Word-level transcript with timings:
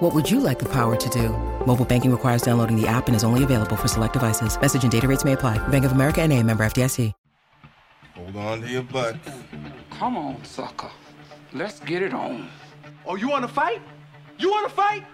What 0.00 0.14
would 0.14 0.30
you 0.30 0.40
like 0.40 0.58
the 0.58 0.68
power 0.68 0.96
to 0.96 1.08
do? 1.10 1.28
Mobile 1.66 1.84
banking 1.84 2.10
requires 2.10 2.40
downloading 2.40 2.74
the 2.74 2.88
app 2.88 3.08
and 3.08 3.14
is 3.14 3.22
only 3.22 3.44
available 3.44 3.76
for 3.76 3.86
select 3.86 4.14
devices. 4.14 4.58
Message 4.58 4.82
and 4.82 4.90
data 4.90 5.06
rates 5.06 5.26
may 5.26 5.34
apply. 5.34 5.58
Bank 5.68 5.84
of 5.84 5.92
America 5.92 6.22
and 6.22 6.32
a 6.32 6.42
member 6.42 6.64
FDIC. 6.64 7.12
Hold 8.16 8.36
on 8.36 8.60
to 8.62 8.68
your 8.68 8.82
butt. 8.82 9.16
Come 9.90 10.16
on, 10.16 10.42
sucker. 10.42 10.90
Let's 11.52 11.80
get 11.80 12.00
it 12.00 12.14
on. 12.14 12.48
Oh, 13.04 13.16
you 13.16 13.28
want 13.28 13.42
to 13.42 13.48
fight? 13.48 13.82
You 14.38 14.50
want 14.50 14.70
to 14.70 14.74
fight? 14.74 15.04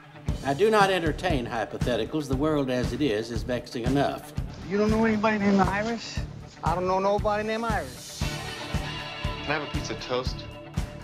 I 0.45 0.55
do 0.55 0.71
not 0.71 0.89
entertain 0.91 1.47
hypotheticals. 1.47 2.29
The 2.29 2.37
world 2.37 2.71
as 2.71 2.93
it 2.93 3.01
is 3.03 3.33
is 3.33 3.43
vexing 3.43 3.87
enough. 3.87 4.33
You 4.69 4.79
don't 4.79 4.93
know 4.93 5.05
anybody 5.05 5.39
named 5.39 5.63
Iris? 5.63 6.21
I 6.63 6.77
don't 6.77 6.87
know 6.87 7.01
nobody 7.01 7.43
named 7.43 7.65
Iris. 7.65 8.23
Can 9.43 9.51
I 9.51 9.59
have 9.59 9.63
a 9.65 9.71
piece 9.73 9.91
of 9.91 9.99
toast? 9.99 10.45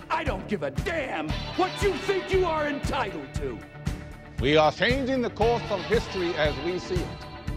I 0.09 0.23
don't 0.23 0.47
give 0.47 0.63
a 0.63 0.71
damn 0.71 1.27
what 1.57 1.71
you 1.81 1.91
think 1.91 2.31
you 2.31 2.45
are 2.45 2.67
entitled 2.67 3.33
to. 3.35 3.59
We 4.43 4.57
are 4.57 4.73
changing 4.73 5.21
the 5.21 5.29
course 5.29 5.63
of 5.69 5.79
history 5.85 6.35
as 6.35 6.53
we 6.65 6.77
see 6.77 6.95
it. 6.95 7.07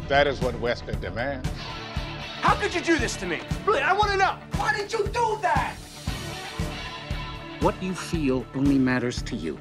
That 0.07 0.29
is 0.29 0.41
what 0.41 0.57
Wesley 0.61 0.95
demands. 1.01 1.49
How 2.41 2.55
could 2.55 2.73
you 2.73 2.81
do 2.81 2.97
this 2.97 3.17
to 3.17 3.27
me? 3.27 3.41
Really, 3.67 3.81
I 3.81 3.93
want 3.93 4.13
to 4.13 4.17
know. 4.17 4.37
Why 4.55 4.73
did 4.73 4.93
you 4.93 5.05
do 5.09 5.37
that? 5.43 5.75
What 7.59 7.75
you 7.83 7.93
feel 7.93 8.47
only 8.55 8.79
matters 8.79 9.21
to 9.23 9.35
you. 9.35 9.59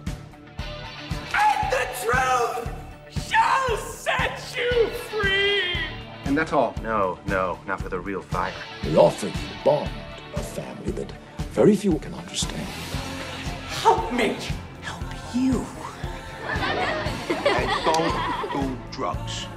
And 1.33 1.73
the 1.73 1.87
truth 2.03 2.69
shall 3.27 3.75
set 3.77 4.55
you 4.55 4.89
free. 5.09 5.79
And 6.25 6.37
that's 6.37 6.53
all. 6.53 6.75
No, 6.83 7.17
no, 7.25 7.57
not 7.65 7.81
for 7.81 7.89
the 7.89 7.99
real 7.99 8.21
fire. 8.21 8.53
We 8.83 8.97
offer 8.97 9.25
you 9.25 9.33
a 9.33 9.65
bond, 9.65 9.89
a 10.35 10.43
family 10.43 10.91
that 10.91 11.11
very 11.53 11.75
few 11.75 11.97
can 11.97 12.13
understand. 12.13 12.67
Help 13.81 14.13
me. 14.13 14.37
Help 14.83 15.03
you. 15.33 15.65
And 17.29 17.85
don't 17.85 18.51
do 18.51 18.77
drugs. 18.91 19.47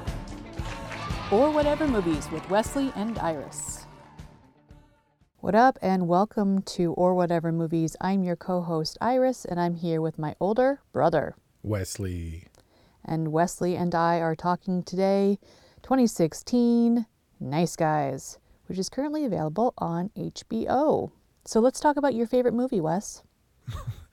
Or 1.30 1.50
Whatever 1.50 1.86
Movies 1.86 2.30
with 2.30 2.48
Wesley 2.48 2.92
and 2.97 3.19
Iris. 3.19 3.86
What 5.41 5.55
up, 5.55 5.78
and 5.83 6.08
welcome 6.08 6.62
to 6.62 6.92
Or 6.94 7.14
Whatever 7.14 7.52
Movies. 7.52 7.95
I'm 8.01 8.24
your 8.24 8.36
co 8.36 8.62
host, 8.62 8.96
Iris, 9.01 9.45
and 9.45 9.61
I'm 9.61 9.74
here 9.74 10.01
with 10.01 10.18
my 10.18 10.34
older 10.40 10.80
brother, 10.92 11.36
Wesley. 11.62 12.48
And 13.05 13.33
Wesley 13.33 13.77
and 13.77 13.95
I 13.95 14.18
are 14.20 14.35
talking 14.35 14.83
today 14.83 15.39
2016 15.83 17.06
Nice 17.40 17.77
Guys, 17.77 18.39
which 18.67 18.79
is 18.79 18.89
currently 18.89 19.24
available 19.24 19.74
on 19.79 20.11
HBO. 20.17 21.12
So 21.45 21.61
let's 21.61 21.80
talk 21.80 21.96
about 21.96 22.14
your 22.14 22.27
favorite 22.27 22.55
movie, 22.55 22.80
Wes. 22.80 23.23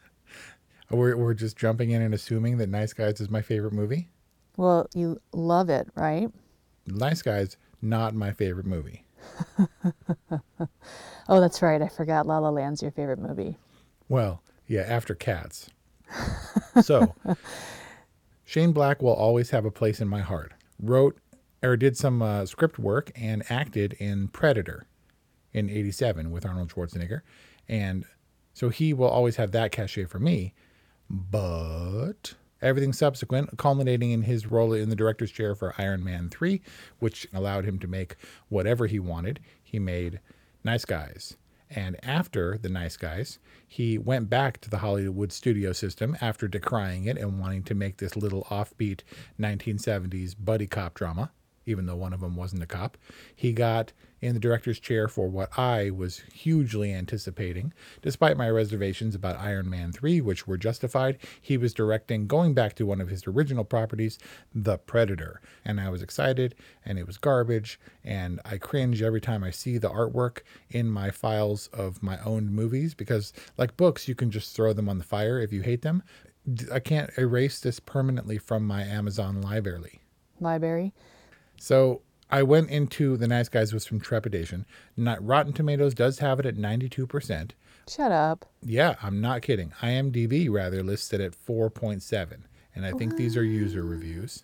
we're, 0.96 1.16
we're 1.16 1.34
just 1.34 1.58
jumping 1.58 1.92
in 1.92 2.02
and 2.02 2.14
assuming 2.14 2.58
that 2.58 2.70
Nice 2.70 2.94
Guys 2.94 3.20
is 3.20 3.30
my 3.30 3.42
favorite 3.42 3.74
movie? 3.74 4.10
Well, 4.58 4.88
you 4.94 5.20
love 5.34 5.70
it, 5.70 5.88
right? 5.96 6.30
Nice 6.88 7.22
Guys, 7.22 7.58
not 7.82 8.16
my 8.16 8.32
favorite 8.32 8.66
movie. 8.66 9.04
oh, 11.30 11.40
that's 11.42 11.62
right. 11.62 11.82
I 11.82 11.88
forgot 11.88 12.28
La 12.28 12.38
La 12.40 12.50
Land's 12.50 12.82
your 12.82 12.92
favorite 12.92 13.20
movie. 13.20 13.58
Well, 14.08 14.42
yeah, 14.68 14.82
after 14.82 15.16
Cats. 15.16 15.70
so, 16.82 17.16
Shane 18.46 18.72
Black 18.72 19.02
will 19.02 19.14
always 19.14 19.50
have 19.50 19.66
a 19.66 19.72
place 19.72 20.00
in 20.00 20.08
my 20.08 20.22
heart. 20.22 20.54
Wrote 20.80 21.18
or 21.64 21.76
did 21.76 21.98
some 21.98 22.22
uh, 22.22 22.46
script 22.46 22.78
work 22.78 23.12
and 23.16 23.44
acted 23.50 23.94
in 23.94 24.28
Predator 24.28 24.86
in 25.54 25.70
87 25.70 26.32
with 26.32 26.46
Arnold 26.46 26.70
Schwarzenegger. 26.70 27.22
And 27.68 28.06
so 28.54 28.70
he 28.70 28.94
will 28.94 29.08
always 29.08 29.38
have 29.38 29.52
that 29.52 29.72
cachet 29.72 30.06
for 30.06 30.20
me. 30.20 30.54
But 31.10 32.36
everything 32.62 32.94
subsequent, 32.94 33.58
culminating 33.58 34.12
in 34.12 34.24
his 34.24 34.48
role 34.48 34.74
in 34.74 34.90
the 34.90 34.96
director's 34.96 35.32
chair 35.32 35.56
for 35.56 35.76
Iron 35.78 36.04
Man 36.04 36.30
3, 36.30 36.62
which 37.00 37.28
allowed 37.34 37.66
him 37.66 37.80
to 37.80 37.88
make 37.88 38.16
whatever 38.50 38.88
he 38.88 39.00
wanted. 39.00 39.40
He 39.64 39.80
made 39.80 40.20
Nice 40.64 40.86
Guys. 40.86 41.38
And 41.70 41.98
after 42.04 42.58
The 42.58 42.70
Nice 42.70 42.96
Guys, 42.96 43.40
he 43.68 43.98
went 43.98 44.30
back 44.30 44.62
to 44.62 44.70
the 44.70 44.78
Hollywood 44.78 45.32
studio 45.32 45.74
system 45.74 46.16
after 46.22 46.48
decrying 46.48 47.06
it 47.06 47.18
and 47.18 47.40
wanting 47.40 47.64
to 47.64 47.76
make 47.76 47.98
this 47.98 48.16
little 48.16 48.44
offbeat 48.46 49.02
1970s 49.40 50.36
buddy 50.40 50.68
cop 50.68 50.94
drama, 50.94 51.32
even 51.66 51.86
though 51.86 51.96
one 51.96 52.14
of 52.14 52.22
them 52.22 52.36
wasn't 52.36 52.64
a 52.64 52.68
cop. 52.68 52.98
He 53.36 53.54
got 53.54 53.94
in 54.22 54.34
the 54.34 54.40
director's 54.40 54.80
chair 54.80 55.08
for 55.08 55.28
what 55.28 55.58
I 55.58 55.92
was 55.92 56.24
hugely 56.34 56.94
anticipating. 56.94 57.74
Despite 58.02 58.38
my 58.38 58.50
reservations 58.50 59.14
about 59.14 59.40
Iron 59.40 59.70
Man 59.70 59.92
3, 59.92 60.22
which 60.22 60.48
were 60.48 60.58
justified, 60.58 61.20
he 61.42 61.58
was 61.58 61.74
directing, 61.74 62.26
going 62.28 62.54
back 62.54 62.76
to 62.76 62.86
one 62.86 63.02
of 63.02 63.10
his 63.10 63.28
original 63.28 63.64
properties, 63.64 64.18
The 64.54 64.78
Predator. 64.78 65.42
And 65.64 65.80
I 65.80 65.90
was 65.90 66.02
excited, 66.02 66.56
and 66.84 66.98
it 66.98 67.06
was 67.06 67.18
garbage, 67.18 67.80
and 68.04 68.40
I 68.46 68.58
cringe 68.58 69.02
every 69.02 69.22
time 69.22 69.44
I 69.44 69.52
see 69.52 69.78
the 69.78 69.90
artwork 69.90 70.40
in 70.70 70.90
my 70.90 71.12
files 71.12 71.68
of 71.74 72.02
my 72.02 72.18
own 72.24 72.52
movies 72.52 72.94
because, 72.94 73.34
like 73.58 73.78
books, 73.78 74.08
you 74.08 74.16
can 74.16 74.32
just 74.32 74.56
throw 74.56 74.74
them 74.74 74.90
on 74.90 74.98
the 74.98 75.04
fire 75.04 75.40
if 75.40 75.54
you 75.54 75.62
hate 75.62 75.82
them. 75.82 76.04
I 76.72 76.80
can't 76.80 77.10
erase 77.18 77.60
this 77.60 77.80
permanently 77.80 78.38
from 78.38 78.66
my 78.66 78.84
Amazon 78.84 79.42
library. 79.42 80.00
Library. 80.40 80.94
So 81.58 82.02
I 82.30 82.44
went 82.44 82.70
into 82.70 83.18
the 83.18 83.28
Nice 83.28 83.50
Guys 83.50 83.74
with 83.74 83.84
some 83.84 84.00
trepidation. 84.00 84.66
Not 84.98 85.26
Rotten 85.26 85.54
Tomatoes 85.54 85.94
does 85.94 86.20
have 86.20 86.40
it 86.40 86.46
at 86.46 86.56
92%. 86.56 87.52
Shut 87.88 88.12
up. 88.12 88.46
Yeah, 88.64 88.96
I'm 89.02 89.22
not 89.22 89.42
kidding. 89.42 89.72
IMDb 89.82 90.50
rather 90.50 90.82
lists 90.82 91.14
it 91.14 91.22
at 91.22 91.34
4.7, 91.34 92.38
and 92.74 92.86
I 92.86 92.92
think 92.94 93.12
what? 93.12 93.18
these 93.18 93.38
are 93.38 93.44
user 93.44 93.84
reviews. 93.84 94.44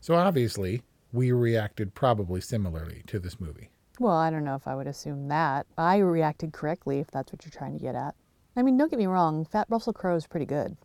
So 0.00 0.14
obviously, 0.14 0.82
we 1.12 1.32
reacted 1.32 1.94
probably 1.94 2.40
similarly 2.40 3.02
to 3.06 3.18
this 3.18 3.40
movie. 3.40 3.70
Well, 3.98 4.16
I 4.16 4.30
don't 4.30 4.44
know 4.44 4.54
if 4.54 4.66
I 4.66 4.74
would 4.74 4.86
assume 4.86 5.28
that. 5.28 5.66
I 5.78 5.98
reacted 5.98 6.52
correctly 6.52 6.98
if 6.98 7.10
that's 7.10 7.32
what 7.32 7.44
you're 7.44 7.50
trying 7.50 7.78
to 7.78 7.82
get 7.82 7.94
at. 7.94 8.14
I 8.56 8.62
mean, 8.62 8.76
don't 8.76 8.90
get 8.90 8.98
me 8.98 9.06
wrong, 9.06 9.44
Fat 9.46 9.66
Russell 9.70 9.92
Crowe 9.92 10.16
is 10.16 10.26
pretty 10.26 10.46
good. 10.46 10.76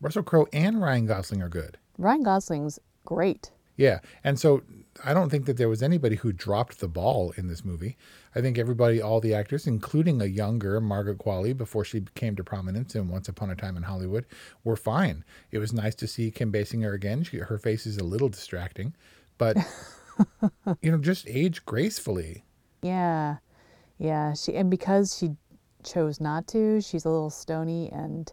Russell 0.00 0.22
Crowe 0.22 0.46
and 0.52 0.80
Ryan 0.80 1.06
Gosling 1.06 1.42
are 1.42 1.48
good. 1.48 1.78
Ryan 1.98 2.22
Gosling's 2.22 2.78
great. 3.04 3.50
Yeah. 3.76 4.00
And 4.22 4.38
so 4.38 4.62
I 5.04 5.14
don't 5.14 5.30
think 5.30 5.46
that 5.46 5.56
there 5.56 5.68
was 5.68 5.82
anybody 5.82 6.16
who 6.16 6.32
dropped 6.32 6.80
the 6.80 6.88
ball 6.88 7.32
in 7.36 7.48
this 7.48 7.64
movie. 7.64 7.96
I 8.34 8.40
think 8.40 8.58
everybody, 8.58 9.00
all 9.00 9.20
the 9.20 9.34
actors, 9.34 9.66
including 9.66 10.20
a 10.20 10.26
younger 10.26 10.80
Margaret 10.80 11.18
Qualley 11.18 11.56
before 11.56 11.84
she 11.84 12.04
came 12.14 12.36
to 12.36 12.44
prominence 12.44 12.94
in 12.94 13.08
Once 13.08 13.28
Upon 13.28 13.50
a 13.50 13.56
Time 13.56 13.76
in 13.76 13.84
Hollywood, 13.84 14.26
were 14.64 14.76
fine. 14.76 15.24
It 15.50 15.58
was 15.58 15.72
nice 15.72 15.94
to 15.96 16.06
see 16.06 16.30
Kim 16.30 16.52
Basinger 16.52 16.94
again. 16.94 17.24
She, 17.24 17.38
her 17.38 17.58
face 17.58 17.86
is 17.86 17.98
a 17.98 18.04
little 18.04 18.28
distracting, 18.28 18.94
but, 19.38 19.56
you 20.82 20.90
know, 20.90 20.98
just 20.98 21.26
age 21.28 21.64
gracefully. 21.64 22.44
Yeah. 22.82 23.36
Yeah. 23.98 24.34
She, 24.34 24.54
and 24.54 24.70
because 24.70 25.16
she 25.16 25.36
chose 25.84 26.20
not 26.20 26.46
to, 26.48 26.80
she's 26.80 27.04
a 27.04 27.10
little 27.10 27.30
stony 27.30 27.90
and 27.92 28.32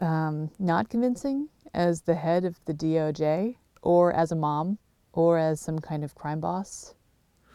um, 0.00 0.50
not 0.58 0.88
convincing 0.88 1.48
as 1.74 2.02
the 2.02 2.14
head 2.14 2.44
of 2.44 2.58
the 2.64 2.74
DOJ 2.74 3.56
or 3.82 4.12
as 4.12 4.32
a 4.32 4.36
mom 4.36 4.78
or 5.16 5.38
as 5.38 5.60
some 5.60 5.80
kind 5.80 6.04
of 6.04 6.14
crime 6.14 6.38
boss. 6.38 6.94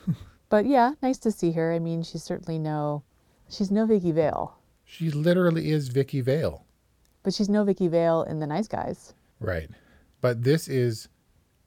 but 0.50 0.66
yeah, 0.66 0.94
nice 1.02 1.20
to 1.20 1.32
see 1.32 1.52
her. 1.54 1.72
I 1.72 1.80
mean, 1.80 2.04
she's 2.04 2.24
certainly 2.24 2.60
no, 2.60 3.04
she's 3.50 3.72
no 3.72 3.86
Vicki 3.86 4.12
Vale. 4.12 4.58
She 4.84 5.10
literally 5.10 5.72
is 5.72 5.88
Vicki 5.88 6.20
Vale. 6.20 6.66
But 7.24 7.34
she's 7.34 7.48
no 7.48 7.64
Vicki 7.64 7.88
Vale 7.88 8.24
in 8.24 8.40
The 8.40 8.48
Nice 8.48 8.68
Guys. 8.68 9.14
Right. 9.40 9.70
But 10.20 10.44
this 10.44 10.68
is 10.68 11.08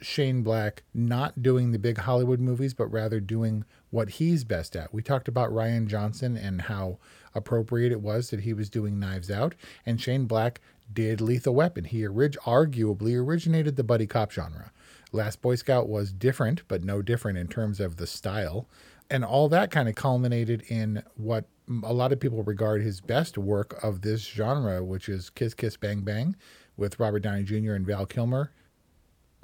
Shane 0.00 0.42
Black 0.42 0.82
not 0.92 1.42
doing 1.42 1.70
the 1.70 1.78
big 1.78 1.98
Hollywood 1.98 2.40
movies, 2.40 2.74
but 2.74 2.86
rather 2.86 3.20
doing 3.20 3.64
what 3.90 4.10
he's 4.10 4.44
best 4.44 4.76
at. 4.76 4.92
We 4.92 5.00
talked 5.00 5.28
about 5.28 5.50
Rian 5.50 5.86
Johnson 5.86 6.36
and 6.36 6.62
how 6.62 6.98
appropriate 7.34 7.92
it 7.92 8.00
was 8.00 8.30
that 8.30 8.40
he 8.40 8.52
was 8.52 8.68
doing 8.68 8.98
Knives 8.98 9.30
Out, 9.30 9.54
and 9.86 10.00
Shane 10.00 10.26
Black 10.26 10.60
did 10.92 11.20
Lethal 11.20 11.54
Weapon. 11.54 11.84
He 11.84 12.06
orig- 12.06 12.36
arguably 12.44 13.16
originated 13.16 13.76
the 13.76 13.84
buddy 13.84 14.06
cop 14.06 14.32
genre. 14.32 14.72
Last 15.14 15.40
Boy 15.40 15.54
Scout 15.54 15.88
was 15.88 16.12
different, 16.12 16.62
but 16.66 16.82
no 16.82 17.00
different 17.00 17.38
in 17.38 17.46
terms 17.46 17.78
of 17.78 17.96
the 17.96 18.06
style. 18.06 18.68
And 19.08 19.24
all 19.24 19.48
that 19.48 19.70
kind 19.70 19.88
of 19.88 19.94
culminated 19.94 20.62
in 20.68 21.02
what 21.16 21.44
a 21.84 21.92
lot 21.92 22.12
of 22.12 22.18
people 22.18 22.42
regard 22.42 22.82
his 22.82 23.00
best 23.00 23.38
work 23.38 23.78
of 23.82 24.00
this 24.00 24.22
genre, 24.22 24.82
which 24.82 25.08
is 25.08 25.30
Kiss 25.30 25.54
Kiss 25.54 25.76
Bang 25.76 26.00
Bang 26.00 26.34
with 26.76 26.98
Robert 26.98 27.20
Downey 27.20 27.44
Jr. 27.44 27.72
and 27.74 27.86
Val 27.86 28.06
Kilmer. 28.06 28.50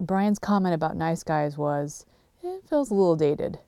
Brian's 0.01 0.39
comment 0.39 0.75
about 0.75 0.97
Nice 0.97 1.23
Guys 1.23 1.57
was, 1.57 2.05
eh, 2.43 2.49
it 2.49 2.69
feels 2.69 2.91
a 2.91 2.95
little 2.95 3.17
dated. 3.17 3.59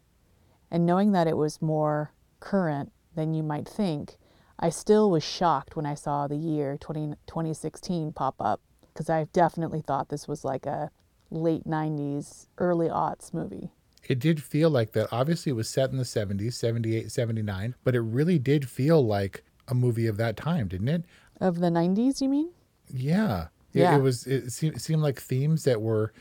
And 0.70 0.84
knowing 0.84 1.12
that 1.12 1.28
it 1.28 1.36
was 1.36 1.62
more 1.62 2.12
current 2.40 2.90
than 3.14 3.34
you 3.34 3.42
might 3.42 3.68
think, 3.68 4.16
I 4.58 4.70
still 4.70 5.10
was 5.10 5.22
shocked 5.22 5.76
when 5.76 5.86
I 5.86 5.94
saw 5.94 6.26
the 6.26 6.36
year 6.36 6.76
20, 6.78 7.14
2016 7.26 8.12
pop 8.12 8.34
up 8.40 8.60
because 8.92 9.08
I 9.08 9.24
definitely 9.32 9.82
thought 9.82 10.08
this 10.08 10.26
was 10.26 10.44
like 10.44 10.66
a 10.66 10.90
late 11.32 11.64
90s, 11.64 12.46
early 12.58 12.88
aughts 12.88 13.32
movie. 13.32 13.70
It 14.08 14.18
did 14.18 14.42
feel 14.42 14.68
like 14.70 14.92
that. 14.92 15.08
Obviously, 15.12 15.50
it 15.50 15.54
was 15.54 15.68
set 15.68 15.90
in 15.90 15.96
the 15.96 16.04
70s, 16.04 16.54
78, 16.54 17.10
79, 17.10 17.74
but 17.84 17.94
it 17.94 18.00
really 18.00 18.38
did 18.38 18.68
feel 18.68 19.04
like 19.04 19.44
a 19.68 19.74
movie 19.74 20.06
of 20.06 20.16
that 20.16 20.36
time, 20.36 20.68
didn't 20.68 20.88
it? 20.88 21.04
Of 21.40 21.60
the 21.60 21.68
90s, 21.68 22.20
you 22.20 22.28
mean? 22.28 22.50
Yeah. 22.92 23.48
Yeah. 23.72 23.94
It, 23.94 23.98
it 23.98 24.02
was. 24.02 24.26
It 24.26 24.50
seemed, 24.50 24.80
seemed 24.80 25.02
like 25.02 25.20
themes 25.20 25.64
that 25.64 25.80
were 25.80 26.12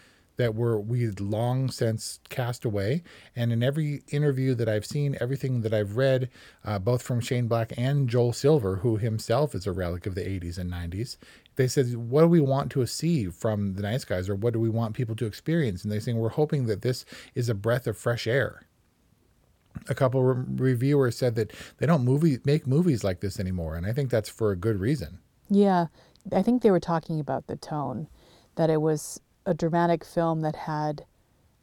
that 0.42 0.56
were 0.56 0.80
we 0.80 1.08
long 1.12 1.70
since 1.70 2.20
cast 2.30 2.66
away. 2.66 3.04
And 3.36 3.54
in 3.54 3.62
every 3.62 4.02
interview 4.08 4.56
that 4.56 4.68
I've 4.68 4.86
seen, 4.86 5.16
everything 5.22 5.62
that 5.62 5.74
I've 5.74 5.96
read, 5.98 6.30
uh, 6.66 6.80
both 6.80 7.04
from 7.04 7.22
Shane 7.22 7.48
Black 7.48 7.72
and 7.78 8.10
Joel 8.10 8.34
Silver, 8.34 8.78
who 8.78 8.98
himself 8.98 9.54
is 9.54 9.68
a 9.68 9.72
relic 9.72 10.08
of 10.08 10.16
the 10.16 10.28
80s 10.28 10.58
and 10.58 10.72
90s, 10.72 11.18
they 11.58 11.68
said, 11.68 11.96
"What 11.96 12.22
do 12.22 12.28
we 12.28 12.40
want 12.40 12.72
to 12.72 12.86
see 12.88 13.28
from 13.28 13.76
the 13.76 13.84
Nice 13.84 14.04
Guys, 14.04 14.28
or 14.30 14.36
what 14.36 14.54
do 14.54 14.60
we 14.60 14.70
want 14.70 14.96
people 14.96 15.16
to 15.18 15.28
experience?" 15.28 15.84
And 15.84 15.92
they're 15.92 16.00
saying, 16.00 16.18
"We're 16.18 16.30
hoping 16.30 16.66
that 16.66 16.82
this 16.82 17.06
is 17.36 17.50
a 17.50 17.54
breath 17.54 17.86
of 17.86 17.98
fresh 17.98 18.26
air." 18.26 18.64
A 19.88 19.94
couple 19.94 20.24
re- 20.24 20.72
reviewers 20.74 21.18
said 21.18 21.36
that 21.36 21.54
they 21.78 21.86
don't 21.86 22.04
movie 22.04 22.40
make 22.46 22.66
movies 22.66 23.04
like 23.04 23.20
this 23.20 23.40
anymore, 23.40 23.76
and 23.76 23.86
I 23.86 23.94
think 23.94 24.10
that's 24.10 24.30
for 24.30 24.52
a 24.52 24.56
good 24.56 24.80
reason. 24.80 25.20
Yeah, 25.50 25.88
I 26.32 26.42
think 26.42 26.62
they 26.62 26.72
were 26.72 26.80
talking 26.80 27.20
about 27.20 27.48
the 27.48 27.58
tone, 27.58 28.08
that 28.56 28.70
it 28.70 28.82
was 28.82 29.20
a 29.46 29.54
dramatic 29.54 30.04
film 30.04 30.42
that 30.42 30.56
had 30.56 31.06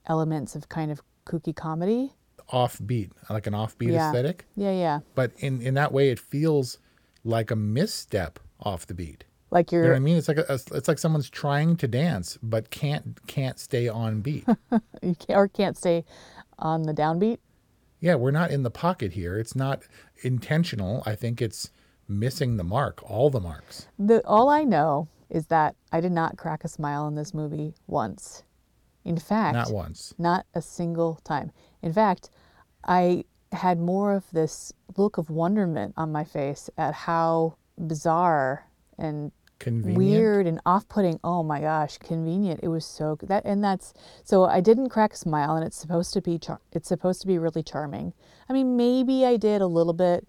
elements 0.07 0.55
of 0.55 0.69
kind 0.69 0.91
of 0.91 1.03
kooky 1.27 1.55
comedy. 1.55 2.13
Offbeat, 2.53 3.11
like 3.29 3.47
an 3.47 3.53
offbeat 3.53 3.93
yeah. 3.93 4.09
aesthetic. 4.09 4.47
Yeah, 4.57 4.73
yeah. 4.73 5.01
But 5.15 5.33
in 5.39 5.61
in 5.61 5.75
that 5.75 5.93
way, 5.93 6.11
it 6.11 6.19
feels 6.19 6.79
like 7.25 7.51
a 7.51 7.57
misstep 7.57 8.39
off 8.61 8.87
the 8.87 8.95
beat. 8.95 9.25
Like 9.51 9.71
you're. 9.71 9.83
You 9.83 9.89
know 9.89 9.93
what 9.95 9.97
I 9.97 10.01
mean? 10.01 10.17
It's 10.17 10.29
like 10.29 10.39
a, 10.39 10.59
it's 10.73 10.89
like 10.89 10.99
someone's 10.99 11.31
trying 11.31 11.77
to 11.77 11.89
dance 11.89 12.39
but 12.43 12.71
can't 12.71 13.27
can't 13.27 13.59
stay 13.59 13.89
on 13.89 14.21
beat. 14.21 14.47
you 15.03 15.15
can't, 15.15 15.31
or 15.31 15.49
can't 15.49 15.77
stay 15.77 16.05
on 16.59 16.83
the 16.83 16.95
downbeat. 16.95 17.39
Yeah, 18.01 18.15
we're 18.15 18.31
not 18.31 18.51
in 18.51 18.63
the 18.63 18.71
pocket 18.71 19.13
here. 19.13 19.39
It's 19.39 19.57
not 19.57 19.83
intentional. 20.23 21.03
I 21.05 21.17
think 21.17 21.43
it's 21.43 21.71
missing 22.07 22.57
the 22.57 22.65
mark, 22.65 23.03
all 23.09 23.29
the 23.29 23.41
marks. 23.41 23.89
The 23.99 24.25
all 24.27 24.49
I 24.49 24.65
know 24.65 25.09
is 25.31 25.47
that 25.47 25.77
I 25.93 26.01
did 26.01 26.13
not 26.13 26.37
crack 26.37 26.65
a 26.65 26.69
smile 26.69 27.07
in 27.09 27.15
this 27.15 27.35
movie 27.35 27.75
once. 27.87 28.45
In 29.05 29.19
fact, 29.19 29.55
not 29.55 29.73
once. 29.73 30.15
Not 30.19 30.47
a 30.55 30.63
single 30.63 31.21
time. 31.25 31.53
In 31.83 31.93
fact, 31.93 32.31
I 32.85 33.25
had 33.53 33.79
more 33.79 34.13
of 34.13 34.31
this 34.33 34.73
look 34.97 35.19
of 35.19 35.31
wonderment 35.31 35.95
on 35.97 36.13
my 36.13 36.25
face 36.25 36.69
at 36.77 36.93
how 36.93 37.57
bizarre 37.79 38.67
and 38.99 39.33
convenient. 39.59 39.99
weird 39.99 40.47
and 40.47 40.61
off-putting. 40.67 41.21
Oh 41.25 41.43
my 41.43 41.61
gosh, 41.61 41.99
convenient. 41.99 42.61
It 42.63 42.69
was 42.69 42.85
so 42.85 43.17
good. 43.17 43.29
That 43.29 43.45
and 43.45 43.63
that's 43.63 43.95
so 44.25 44.45
I 44.45 44.61
didn't 44.61 44.91
crack 44.91 45.13
a 45.13 45.17
smile 45.17 45.57
and 45.57 45.65
it's 45.65 45.77
supposed 45.77 46.13
to 46.15 46.21
be 46.21 46.39
char- 46.39 46.61
it's 46.73 46.89
supposed 46.89 47.21
to 47.23 47.27
be 47.27 47.39
really 47.39 47.63
charming. 47.63 48.13
I 48.49 48.53
mean, 48.53 48.77
maybe 48.77 49.25
I 49.25 49.37
did 49.37 49.63
a 49.63 49.67
little 49.67 49.93
bit 49.93 50.27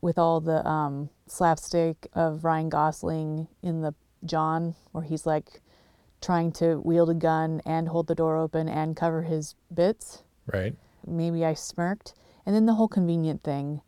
with 0.00 0.18
all 0.18 0.40
the 0.40 0.66
um, 0.66 1.10
slapstick 1.28 2.08
of 2.12 2.44
Ryan 2.44 2.68
Gosling 2.68 3.48
in 3.62 3.82
the 3.82 3.94
John 4.24 4.74
where 4.92 5.04
he's 5.04 5.26
like 5.26 5.60
trying 6.20 6.52
to 6.52 6.76
wield 6.76 7.10
a 7.10 7.14
gun 7.14 7.60
and 7.66 7.88
hold 7.88 8.06
the 8.06 8.14
door 8.14 8.36
open 8.36 8.68
and 8.68 8.96
cover 8.96 9.22
his 9.22 9.54
bits. 9.72 10.22
Right. 10.46 10.74
Maybe 11.06 11.44
I 11.44 11.54
smirked. 11.54 12.14
And 12.46 12.54
then 12.54 12.66
the 12.66 12.74
whole 12.74 12.88
convenient 12.88 13.42
thing. 13.42 13.82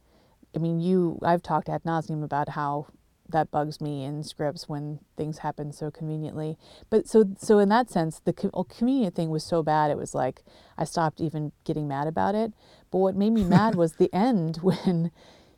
I 0.54 0.58
mean, 0.58 0.80
you 0.80 1.18
I've 1.22 1.42
talked 1.42 1.68
ad 1.68 1.84
nauseum 1.84 2.22
about 2.22 2.50
how 2.50 2.88
that 3.28 3.50
bugs 3.50 3.80
me 3.80 4.04
in 4.04 4.22
scripts 4.22 4.68
when 4.68 5.00
things 5.16 5.38
happen 5.38 5.72
so 5.72 5.90
conveniently. 5.90 6.58
But 6.90 7.08
so 7.08 7.24
so 7.38 7.58
in 7.58 7.68
that 7.70 7.90
sense, 7.90 8.20
the 8.20 8.32
co- 8.32 8.50
oh, 8.52 8.64
convenient 8.64 9.14
thing 9.14 9.30
was 9.30 9.44
so 9.44 9.62
bad 9.62 9.90
it 9.90 9.96
was 9.96 10.14
like 10.14 10.42
I 10.76 10.84
stopped 10.84 11.20
even 11.20 11.52
getting 11.64 11.88
mad 11.88 12.06
about 12.06 12.34
it. 12.34 12.52
But 12.90 12.98
what 12.98 13.16
made 13.16 13.30
me 13.30 13.44
mad 13.58 13.74
was 13.74 13.94
the 13.94 14.12
end 14.12 14.56
when 14.62 15.10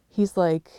he's 0.09 0.37
like, 0.37 0.71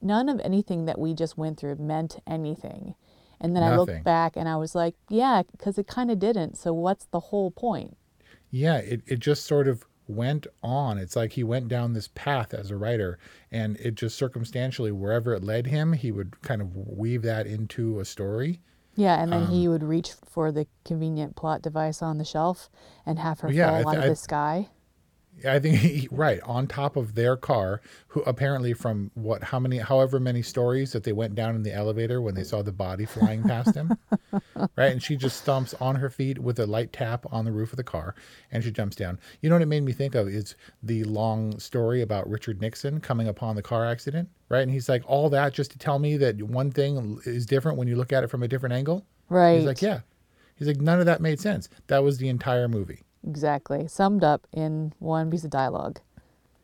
none 0.00 0.28
of 0.28 0.40
anything 0.40 0.84
that 0.86 0.98
we 0.98 1.14
just 1.14 1.38
went 1.38 1.58
through 1.58 1.76
meant 1.76 2.18
anything. 2.26 2.94
And 3.42 3.54
then 3.56 3.62
I 3.64 3.76
looked 3.76 4.04
back 4.04 4.36
and 4.36 4.48
I 4.48 4.56
was 4.56 4.74
like, 4.74 4.94
yeah, 5.10 5.42
because 5.50 5.76
it 5.76 5.86
kind 5.86 6.10
of 6.10 6.18
didn't. 6.18 6.56
So 6.56 6.72
what's 6.72 7.04
the 7.06 7.20
whole 7.20 7.50
point? 7.50 7.96
Yeah, 8.50 8.76
it, 8.76 9.02
it 9.06 9.18
just 9.18 9.44
sort 9.44 9.66
of 9.68 9.84
went 10.06 10.46
on. 10.62 10.96
It's 10.96 11.16
like 11.16 11.32
he 11.32 11.42
went 11.44 11.68
down 11.68 11.92
this 11.92 12.08
path 12.14 12.54
as 12.54 12.70
a 12.70 12.76
writer, 12.76 13.18
and 13.50 13.76
it 13.78 13.94
just 13.94 14.16
circumstantially, 14.16 14.92
wherever 14.92 15.34
it 15.34 15.42
led 15.42 15.66
him, 15.66 15.92
he 15.94 16.12
would 16.12 16.40
kind 16.42 16.60
of 16.62 16.76
weave 16.76 17.22
that 17.22 17.46
into 17.46 17.98
a 18.00 18.04
story. 18.04 18.60
Yeah, 18.94 19.20
and 19.22 19.32
then 19.32 19.44
Um, 19.44 19.50
he 19.50 19.68
would 19.68 19.82
reach 19.82 20.12
for 20.12 20.52
the 20.52 20.66
convenient 20.84 21.34
plot 21.34 21.62
device 21.62 22.02
on 22.02 22.18
the 22.18 22.24
shelf 22.24 22.68
and 23.06 23.18
have 23.18 23.40
her 23.40 23.50
Yeah, 23.50 23.68
fall 23.70 23.76
th- 23.76 23.86
out 23.86 23.98
of 23.98 24.04
I- 24.04 24.08
the 24.08 24.16
sky. 24.16 24.68
I 25.46 25.58
think 25.58 25.78
he, 25.78 26.08
right 26.12 26.40
on 26.44 26.66
top 26.66 26.96
of 26.96 27.14
their 27.14 27.36
car, 27.36 27.80
who 28.08 28.20
apparently 28.22 28.72
from 28.74 29.10
what 29.14 29.44
how 29.44 29.58
many 29.58 29.78
however 29.78 30.20
many 30.20 30.42
stories 30.42 30.92
that 30.92 31.04
they 31.04 31.12
went 31.12 31.34
down 31.34 31.54
in 31.56 31.62
the 31.62 31.72
elevator 31.72 32.20
when 32.20 32.34
they 32.34 32.44
saw 32.44 32.62
the 32.62 32.72
body 32.72 33.04
flying 33.04 33.42
past 33.42 33.74
him, 33.74 33.96
right? 34.76 34.92
And 34.92 35.02
she 35.02 35.16
just 35.16 35.44
stomps 35.44 35.74
on 35.80 35.96
her 35.96 36.10
feet 36.10 36.38
with 36.38 36.58
a 36.58 36.66
light 36.66 36.92
tap 36.92 37.26
on 37.32 37.44
the 37.44 37.52
roof 37.52 37.72
of 37.72 37.76
the 37.76 37.84
car, 37.84 38.14
and 38.50 38.62
she 38.62 38.70
jumps 38.70 38.96
down. 38.96 39.18
You 39.40 39.48
know 39.48 39.56
what 39.56 39.62
it 39.62 39.66
made 39.66 39.82
me 39.82 39.92
think 39.92 40.14
of 40.14 40.28
is 40.28 40.54
the 40.82 41.04
long 41.04 41.58
story 41.58 42.02
about 42.02 42.28
Richard 42.28 42.60
Nixon 42.60 43.00
coming 43.00 43.28
upon 43.28 43.56
the 43.56 43.62
car 43.62 43.86
accident, 43.86 44.28
right? 44.48 44.62
And 44.62 44.70
he's 44.70 44.88
like, 44.88 45.02
all 45.06 45.30
that 45.30 45.52
just 45.52 45.70
to 45.72 45.78
tell 45.78 45.98
me 45.98 46.16
that 46.18 46.40
one 46.42 46.70
thing 46.70 47.20
is 47.24 47.46
different 47.46 47.78
when 47.78 47.88
you 47.88 47.96
look 47.96 48.12
at 48.12 48.24
it 48.24 48.28
from 48.28 48.42
a 48.42 48.48
different 48.48 48.74
angle. 48.74 49.04
Right. 49.28 49.56
He's 49.56 49.66
like, 49.66 49.82
yeah. 49.82 50.00
He's 50.56 50.68
like, 50.68 50.80
none 50.80 51.00
of 51.00 51.06
that 51.06 51.20
made 51.20 51.40
sense. 51.40 51.68
That 51.88 52.04
was 52.04 52.18
the 52.18 52.28
entire 52.28 52.68
movie. 52.68 53.00
Exactly. 53.26 53.86
Summed 53.88 54.24
up 54.24 54.46
in 54.52 54.92
one 54.98 55.30
piece 55.30 55.44
of 55.44 55.50
dialogue. 55.50 56.00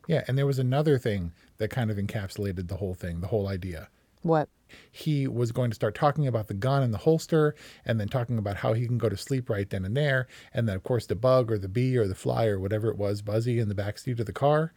Yeah, 0.07 0.23
and 0.27 0.37
there 0.37 0.47
was 0.47 0.59
another 0.59 0.97
thing 0.97 1.33
that 1.57 1.69
kind 1.69 1.91
of 1.91 1.97
encapsulated 1.97 2.67
the 2.67 2.77
whole 2.77 2.95
thing, 2.95 3.21
the 3.21 3.27
whole 3.27 3.47
idea. 3.47 3.89
What? 4.21 4.49
He 4.91 5.27
was 5.27 5.51
going 5.51 5.71
to 5.71 5.75
start 5.75 5.95
talking 5.95 6.27
about 6.27 6.47
the 6.47 6.53
gun 6.53 6.83
and 6.83 6.93
the 6.93 6.99
holster, 6.99 7.55
and 7.85 7.99
then 7.99 8.07
talking 8.07 8.37
about 8.37 8.57
how 8.57 8.73
he 8.73 8.85
can 8.87 8.97
go 8.97 9.09
to 9.09 9.17
sleep 9.17 9.49
right 9.49 9.69
then 9.69 9.85
and 9.85 9.95
there. 9.95 10.27
And 10.53 10.67
then, 10.67 10.75
of 10.75 10.83
course, 10.83 11.05
the 11.05 11.15
bug 11.15 11.51
or 11.51 11.57
the 11.57 11.67
bee 11.67 11.97
or 11.97 12.07
the 12.07 12.15
fly 12.15 12.45
or 12.47 12.59
whatever 12.59 12.89
it 12.89 12.97
was, 12.97 13.21
Buzzy 13.21 13.59
in 13.59 13.69
the 13.69 13.75
backseat 13.75 14.19
of 14.19 14.25
the 14.25 14.33
car, 14.33 14.73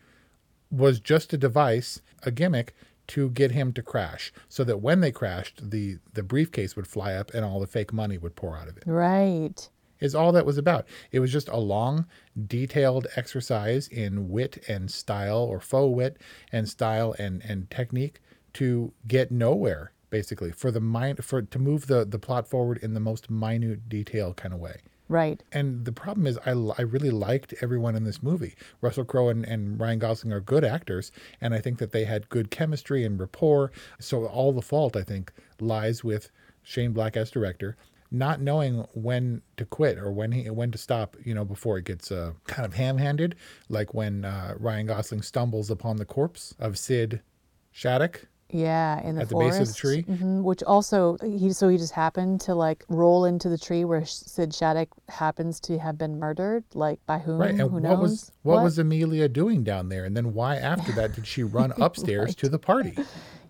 was 0.71 1.01
just 1.01 1.33
a 1.33 1.39
device, 1.39 2.01
a 2.23 2.31
gimmick 2.31 2.75
to 3.09 3.31
get 3.31 3.51
him 3.51 3.73
to 3.75 3.83
crash, 3.83 4.33
so 4.49 4.65
that 4.65 4.79
when 4.79 5.01
they 5.01 5.13
crashed, 5.13 5.71
the 5.71 5.99
the 6.15 6.23
briefcase 6.23 6.77
would 6.77 6.87
fly 6.87 7.15
up 7.15 7.33
and 7.35 7.45
all 7.45 7.61
the 7.61 7.67
fake 7.67 7.93
money 7.93 8.17
would 8.17 8.37
pour 8.37 8.57
out 8.57 8.69
of 8.69 8.77
it 8.77 8.85
Right. 8.87 9.69
Is 10.03 10.15
all 10.15 10.33
that 10.33 10.45
was 10.45 10.59
about. 10.59 10.87
It 11.13 11.21
was 11.21 11.33
just 11.33 11.49
a 11.49 11.57
long, 11.57 12.07
detailed 12.47 13.07
exercise 13.17 13.89
in 13.89 14.29
wit 14.29 14.63
and 14.69 14.91
style, 14.91 15.39
or 15.39 15.61
faux 15.61 15.95
wit 15.95 16.19
and 16.51 16.69
style 16.69 17.15
and, 17.19 17.43
and 17.43 17.71
technique 17.71 18.21
to 18.55 18.93
get 19.07 19.31
nowhere, 19.31 19.93
basically, 20.11 20.53
for 20.53 20.71
the 20.71 20.81
mind 20.81 21.25
for 21.25 21.41
to 21.41 21.59
move 21.59 21.87
the, 21.87 22.05
the 22.05 22.19
plot 22.19 22.47
forward 22.47 22.79
in 22.83 22.95
the 22.95 23.01
most 23.01 23.31
minute 23.31 23.89
detail 23.89 24.35
kind 24.35 24.53
of 24.53 24.61
way. 24.61 24.81
Right. 25.09 25.43
And 25.53 25.85
the 25.85 25.93
problem 25.93 26.27
is, 26.27 26.39
I, 26.47 26.53
I 26.53 26.83
really 26.83 27.11
liked 27.11 27.55
everyone 27.61 27.97
in 27.97 28.05
this 28.05 28.23
movie. 28.23 28.55
Russell 28.81 29.05
Crowe 29.05 29.29
and, 29.29 29.45
and 29.45 29.79
Ryan 29.79 29.99
Gosling 29.99 30.33
are 30.33 30.41
good 30.41 30.65
actors, 30.65 31.13
and 31.41 31.53
I 31.53 31.61
think 31.61 31.79
that 31.79 31.93
they 31.93 32.05
had 32.05 32.31
good 32.31 32.51
chemistry 32.51 33.05
and 33.05 33.21
rapport. 33.21 33.73
So 34.01 34.25
all 34.25 34.53
the 34.53 34.63
fault, 34.63 34.97
I 34.97 35.03
think, 35.03 35.33
lies 35.61 36.03
with 36.03 36.31
Shane 36.63 36.93
Black 36.93 37.17
as 37.17 37.31
director, 37.31 37.77
not 38.13 38.41
knowing 38.41 38.87
when 38.95 39.43
to 39.57 39.65
quit 39.65 39.99
or 39.99 40.13
when 40.13 40.33
he 40.33 40.49
when 40.51 40.71
to 40.71 40.79
stop. 40.79 41.17
You 41.25 41.35
know, 41.35 41.45
before 41.45 41.79
it 41.79 41.85
gets 41.85 42.13
uh, 42.13 42.33
kind 42.47 42.67
of 42.67 42.75
ham-handed, 42.75 43.35
like 43.69 43.95
when 43.95 44.25
uh, 44.25 44.55
Ryan 44.59 44.87
Gosling 44.87 45.23
stumbles 45.23 45.71
upon 45.71 45.97
the 45.97 46.05
corpse 46.05 46.55
of 46.61 46.79
Sid 46.79 47.23
Shattuck. 47.73 48.27
Yeah, 48.55 49.01
in 49.03 49.15
the 49.15 49.23
At 49.23 49.31
the 49.31 49.37
base 49.37 49.59
of 49.59 49.69
the 49.69 49.73
tree? 49.73 50.03
hmm 50.03 50.43
which 50.43 50.63
also 50.65 51.17
he 51.23 51.55
so 51.55 51.71
he 51.71 51.79
just 51.79 51.95
happened 51.95 52.43
to 52.43 52.55
like 52.55 52.85
roll 52.91 53.25
into 53.25 53.49
the 53.49 53.57
tree 53.57 53.87
where 53.87 54.05
Sid 54.05 54.53
Shattuck 54.53 54.89
happens 55.09 55.59
to 55.61 55.79
have 55.79 55.97
been 55.97 56.19
murdered. 56.19 56.65
Like 56.75 57.01
by 57.07 57.19
whom? 57.19 57.39
Right. 57.41 57.51
And 57.53 57.61
Who 57.61 57.69
what 57.69 57.83
knows? 57.83 58.01
was 58.01 58.33
what, 58.43 58.63
was 58.63 58.79
Amelia 58.79 59.27
doing 59.31 59.65
down 59.65 59.89
there? 59.89 60.05
And 60.05 60.15
then 60.15 60.35
why 60.35 60.57
after 60.57 60.93
that 60.93 61.15
did 61.15 61.27
she 61.27 61.43
run 61.43 61.73
upstairs 61.81 62.35
to 62.37 62.51
the 62.51 62.59
party? 62.59 62.95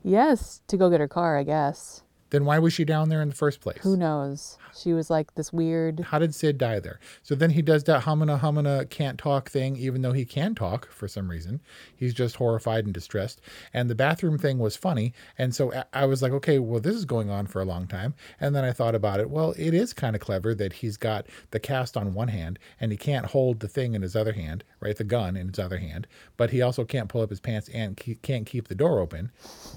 Yes, 0.04 0.62
to 0.68 0.76
go 0.76 0.88
get 0.88 1.00
her 1.00 1.08
car, 1.08 1.36
I 1.36 1.42
guess. 1.42 2.04
Then 2.32 2.46
why 2.46 2.58
was 2.58 2.72
she 2.72 2.86
down 2.86 3.10
there 3.10 3.20
in 3.20 3.28
the 3.28 3.34
first 3.34 3.60
place? 3.60 3.76
Who 3.82 3.94
knows? 3.94 4.56
She 4.74 4.94
was 4.94 5.10
like 5.10 5.34
this 5.34 5.52
weird. 5.52 6.00
How 6.00 6.18
did 6.18 6.34
Sid 6.34 6.56
die 6.56 6.80
there? 6.80 6.98
So 7.22 7.34
then 7.34 7.50
he 7.50 7.60
does 7.60 7.84
that 7.84 8.04
humana 8.04 8.38
humana 8.38 8.86
can't 8.86 9.18
talk 9.18 9.50
thing, 9.50 9.76
even 9.76 10.00
though 10.00 10.12
he 10.12 10.24
can 10.24 10.54
talk 10.54 10.90
for 10.90 11.06
some 11.06 11.30
reason. 11.30 11.60
He's 11.94 12.14
just 12.14 12.36
horrified 12.36 12.86
and 12.86 12.94
distressed. 12.94 13.42
And 13.74 13.90
the 13.90 13.94
bathroom 13.94 14.38
thing 14.38 14.58
was 14.58 14.76
funny. 14.76 15.12
And 15.36 15.54
so 15.54 15.72
I- 15.92 16.06
was 16.06 16.22
like, 16.22 16.32
okay, 16.32 16.58
well, 16.58 16.80
this 16.80 16.96
is 16.96 17.04
going 17.04 17.28
on 17.28 17.46
for 17.46 17.60
a 17.60 17.66
long 17.66 17.86
time. 17.86 18.14
And 18.40 18.56
then 18.56 18.64
I 18.64 18.72
thought 18.72 18.94
about 18.94 19.20
it. 19.20 19.28
Well, 19.28 19.54
it 19.58 19.74
is 19.74 19.92
kind 19.92 20.16
of 20.16 20.22
clever 20.22 20.54
that 20.54 20.72
he's 20.72 20.96
got 20.96 21.26
the 21.50 21.60
cast 21.60 21.98
on 21.98 22.14
one 22.14 22.28
hand 22.28 22.58
and 22.80 22.92
he 22.92 22.96
can't 22.98 23.26
hold 23.26 23.60
the 23.60 23.68
thing 23.68 23.94
in 23.94 24.00
his 24.00 24.16
other 24.16 24.32
hand, 24.32 24.64
right? 24.80 24.96
The 24.96 25.04
gun 25.04 25.36
in 25.36 25.48
his 25.48 25.58
other 25.58 25.78
hand. 25.78 26.06
But 26.38 26.48
he 26.50 26.62
also 26.62 26.84
can't 26.86 27.10
pull 27.10 27.20
up 27.20 27.28
his 27.30 27.40
pants 27.40 27.68
and 27.74 27.94
ke- 27.94 28.20
can't 28.22 28.46
keep 28.46 28.68
the 28.68 28.74
door 28.74 29.00
open. 29.00 29.30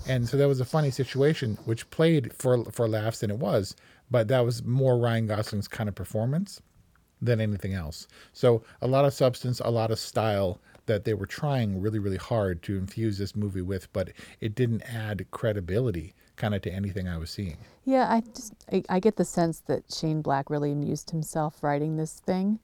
And 0.07 0.27
so 0.29 0.37
that 0.37 0.47
was 0.47 0.61
a 0.61 0.65
funny 0.65 0.89
situation, 0.91 1.57
which 1.65 1.89
played 1.89 2.31
for 2.33 2.44
for 2.45 2.63
for 2.65 2.87
laughs 2.87 3.21
than 3.21 3.31
it 3.31 3.39
was. 3.39 3.75
But 4.11 4.27
that 4.27 4.45
was 4.45 4.63
more 4.63 4.99
Ryan 4.99 5.25
Gosling's 5.25 5.67
kind 5.67 5.89
of 5.89 5.95
performance 5.95 6.61
than 7.19 7.41
anything 7.41 7.73
else. 7.73 8.07
So 8.33 8.61
a 8.83 8.87
lot 8.87 9.03
of 9.03 9.13
substance, 9.13 9.59
a 9.61 9.71
lot 9.71 9.89
of 9.89 9.97
style 9.97 10.59
that 10.85 11.05
they 11.05 11.15
were 11.15 11.25
trying 11.25 11.81
really, 11.81 11.97
really 11.97 12.17
hard 12.17 12.61
to 12.61 12.77
infuse 12.77 13.17
this 13.17 13.35
movie 13.35 13.63
with, 13.63 13.91
but 13.93 14.09
it 14.41 14.53
didn't 14.53 14.83
add 14.83 15.25
credibility 15.31 16.13
kind 16.35 16.53
of 16.53 16.61
to 16.61 16.71
anything 16.71 17.07
I 17.07 17.17
was 17.17 17.31
seeing. 17.31 17.57
Yeah, 17.83 18.07
I 18.11 18.21
just 18.21 18.53
I, 18.71 18.83
I 18.89 18.99
get 18.99 19.15
the 19.15 19.25
sense 19.25 19.61
that 19.61 19.91
Shane 19.91 20.21
Black 20.21 20.51
really 20.51 20.71
amused 20.71 21.09
himself 21.09 21.63
writing 21.63 21.97
this 21.97 22.19
thing, 22.19 22.59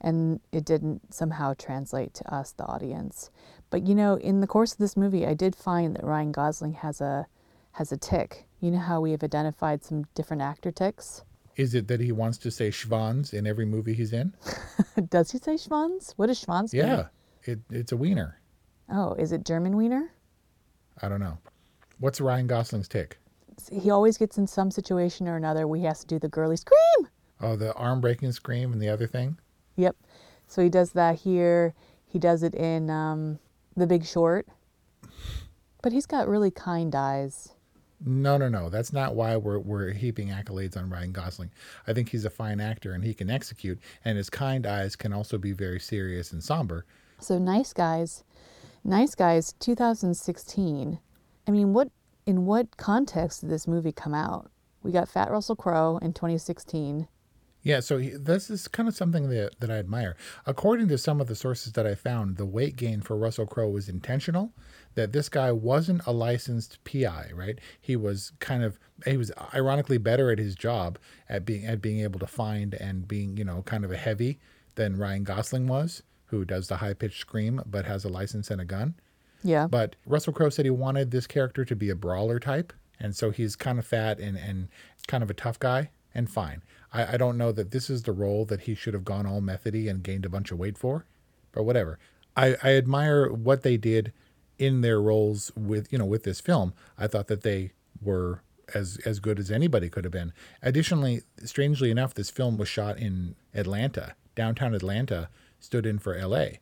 and 0.00 0.38
it 0.52 0.64
didn't 0.64 1.12
somehow 1.12 1.54
translate 1.58 2.14
to 2.14 2.32
us, 2.32 2.52
the 2.52 2.66
audience. 2.66 3.30
But 3.70 3.84
you 3.84 3.96
know, 3.96 4.14
in 4.14 4.40
the 4.40 4.46
course 4.46 4.72
of 4.72 4.78
this 4.78 4.96
movie, 4.96 5.26
I 5.26 5.34
did 5.34 5.56
find 5.56 5.96
that 5.96 6.04
Ryan 6.04 6.30
Gosling 6.30 6.74
has 6.74 7.00
a 7.00 7.26
has 7.72 7.90
a 7.90 7.96
tick. 7.96 8.47
You 8.60 8.72
know 8.72 8.78
how 8.78 9.00
we 9.00 9.12
have 9.12 9.22
identified 9.22 9.84
some 9.84 10.04
different 10.14 10.42
actor 10.42 10.72
ticks. 10.72 11.22
Is 11.56 11.74
it 11.74 11.88
that 11.88 12.00
he 12.00 12.12
wants 12.12 12.38
to 12.38 12.50
say 12.50 12.70
Schwanz 12.70 13.32
in 13.32 13.46
every 13.46 13.64
movie 13.64 13.94
he's 13.94 14.12
in? 14.12 14.32
Does 15.08 15.30
he 15.30 15.38
say 15.38 15.54
Schwanz? 15.54 16.12
What 16.16 16.26
does 16.26 16.44
Schwanz 16.44 16.72
mean? 16.72 16.82
Yeah, 16.82 17.06
it, 17.44 17.58
it's 17.70 17.92
a 17.92 17.96
wiener. 17.96 18.40
Oh, 18.88 19.14
is 19.14 19.32
it 19.32 19.44
German 19.44 19.76
wiener? 19.76 20.12
I 21.02 21.08
don't 21.08 21.20
know. 21.20 21.38
What's 21.98 22.20
Ryan 22.20 22.46
Gosling's 22.46 22.88
tick? 22.88 23.18
He 23.72 23.90
always 23.90 24.16
gets 24.16 24.38
in 24.38 24.46
some 24.46 24.70
situation 24.70 25.28
or 25.28 25.36
another 25.36 25.66
where 25.66 25.80
he 25.80 25.84
has 25.86 26.00
to 26.00 26.06
do 26.06 26.18
the 26.18 26.28
girly 26.28 26.56
scream. 26.56 27.08
Oh, 27.40 27.56
the 27.56 27.72
arm 27.74 28.00
breaking 28.00 28.32
scream 28.32 28.72
and 28.72 28.80
the 28.80 28.88
other 28.88 29.06
thing? 29.06 29.38
Yep. 29.76 29.96
So 30.46 30.62
he 30.62 30.68
does 30.68 30.92
that 30.92 31.16
here. 31.16 31.74
He 32.06 32.18
does 32.18 32.42
it 32.42 32.54
in 32.54 32.88
um, 32.88 33.38
The 33.76 33.86
Big 33.86 34.04
Short. 34.04 34.46
But 35.82 35.92
he's 35.92 36.06
got 36.06 36.28
really 36.28 36.50
kind 36.50 36.94
eyes. 36.94 37.54
No, 38.04 38.36
no, 38.36 38.48
no. 38.48 38.68
That's 38.70 38.92
not 38.92 39.14
why 39.14 39.36
we're, 39.36 39.58
we're 39.58 39.92
heaping 39.92 40.28
accolades 40.28 40.76
on 40.76 40.88
Ryan 40.88 41.12
Gosling. 41.12 41.50
I 41.86 41.92
think 41.92 42.10
he's 42.10 42.24
a 42.24 42.30
fine 42.30 42.60
actor 42.60 42.92
and 42.92 43.02
he 43.02 43.12
can 43.12 43.28
execute, 43.28 43.78
and 44.04 44.16
his 44.16 44.30
kind 44.30 44.66
eyes 44.66 44.94
can 44.94 45.12
also 45.12 45.38
be 45.38 45.52
very 45.52 45.80
serious 45.80 46.32
and 46.32 46.42
somber. 46.42 46.84
So 47.18 47.38
Nice 47.38 47.72
Guys, 47.72 48.22
Nice 48.84 49.14
Guys 49.14 49.52
2016. 49.58 51.00
I 51.46 51.50
mean, 51.50 51.72
what 51.72 51.90
in 52.26 52.46
what 52.46 52.76
context 52.76 53.40
did 53.40 53.50
this 53.50 53.66
movie 53.66 53.92
come 53.92 54.14
out? 54.14 54.50
We 54.82 54.92
got 54.92 55.08
Fat 55.08 55.30
Russell 55.30 55.56
Crowe 55.56 55.98
in 55.98 56.12
2016. 56.12 57.08
Yeah, 57.62 57.80
so 57.80 57.98
he, 57.98 58.10
this 58.10 58.50
is 58.50 58.68
kind 58.68 58.88
of 58.88 58.94
something 58.94 59.28
that, 59.30 59.58
that 59.60 59.70
I 59.70 59.78
admire. 59.78 60.16
According 60.46 60.88
to 60.88 60.98
some 60.98 61.20
of 61.20 61.26
the 61.26 61.34
sources 61.34 61.72
that 61.72 61.86
I 61.86 61.94
found, 61.94 62.36
the 62.36 62.46
weight 62.46 62.76
gain 62.76 63.00
for 63.00 63.16
Russell 63.16 63.46
Crowe 63.46 63.68
was 63.68 63.88
intentional. 63.88 64.52
That 64.94 65.12
this 65.12 65.28
guy 65.28 65.52
wasn't 65.52 66.06
a 66.06 66.12
licensed 66.12 66.82
PI, 66.84 67.30
right? 67.34 67.58
He 67.80 67.94
was 67.94 68.32
kind 68.40 68.64
of 68.64 68.78
he 69.04 69.16
was 69.16 69.30
ironically 69.54 69.98
better 69.98 70.30
at 70.32 70.38
his 70.38 70.56
job 70.56 70.98
at 71.28 71.44
being 71.44 71.66
at 71.66 71.80
being 71.80 72.00
able 72.00 72.18
to 72.18 72.26
find 72.26 72.74
and 72.74 73.06
being 73.06 73.36
you 73.36 73.44
know 73.44 73.62
kind 73.62 73.84
of 73.84 73.92
a 73.92 73.96
heavy 73.96 74.40
than 74.74 74.96
Ryan 74.96 75.22
Gosling 75.22 75.68
was, 75.68 76.02
who 76.26 76.44
does 76.44 76.68
the 76.68 76.76
high 76.76 76.94
pitched 76.94 77.20
scream 77.20 77.62
but 77.66 77.84
has 77.84 78.04
a 78.04 78.08
license 78.08 78.50
and 78.50 78.60
a 78.60 78.64
gun. 78.64 78.94
Yeah. 79.44 79.66
But 79.68 79.94
Russell 80.04 80.32
Crowe 80.32 80.50
said 80.50 80.64
he 80.64 80.70
wanted 80.70 81.10
this 81.10 81.26
character 81.26 81.64
to 81.64 81.76
be 81.76 81.90
a 81.90 81.94
brawler 81.94 82.40
type, 82.40 82.72
and 82.98 83.14
so 83.14 83.30
he's 83.30 83.54
kind 83.54 83.78
of 83.78 83.86
fat 83.86 84.18
and 84.18 84.36
and 84.36 84.68
kind 85.06 85.22
of 85.22 85.30
a 85.30 85.34
tough 85.34 85.58
guy 85.60 85.90
and 86.14 86.28
fine. 86.28 86.62
I, 86.92 87.14
I 87.14 87.16
don't 87.16 87.38
know 87.38 87.52
that 87.52 87.70
this 87.70 87.90
is 87.90 88.02
the 88.02 88.12
role 88.12 88.44
that 88.46 88.62
he 88.62 88.74
should 88.74 88.94
have 88.94 89.04
gone 89.04 89.26
all 89.26 89.40
methody 89.40 89.88
and 89.88 90.02
gained 90.02 90.24
a 90.24 90.30
bunch 90.30 90.50
of 90.50 90.58
weight 90.58 90.78
for, 90.78 91.06
but 91.52 91.64
whatever. 91.64 91.98
I, 92.36 92.56
I 92.62 92.76
admire 92.76 93.30
what 93.32 93.62
they 93.62 93.76
did 93.76 94.12
in 94.58 94.80
their 94.80 95.00
roles 95.00 95.52
with 95.56 95.92
you 95.92 95.98
know 95.98 96.04
with 96.04 96.24
this 96.24 96.40
film. 96.40 96.74
I 96.96 97.06
thought 97.06 97.28
that 97.28 97.42
they 97.42 97.72
were 98.00 98.42
as 98.74 98.98
as 99.04 99.20
good 99.20 99.38
as 99.38 99.50
anybody 99.50 99.88
could 99.88 100.04
have 100.04 100.12
been. 100.12 100.32
Additionally, 100.62 101.22
strangely 101.44 101.90
enough, 101.90 102.14
this 102.14 102.30
film 102.30 102.56
was 102.56 102.68
shot 102.68 102.98
in 102.98 103.34
Atlanta. 103.54 104.14
Downtown 104.34 104.74
Atlanta 104.74 105.28
stood 105.58 105.86
in 105.86 105.98
for 105.98 106.14
L.A. 106.14 106.60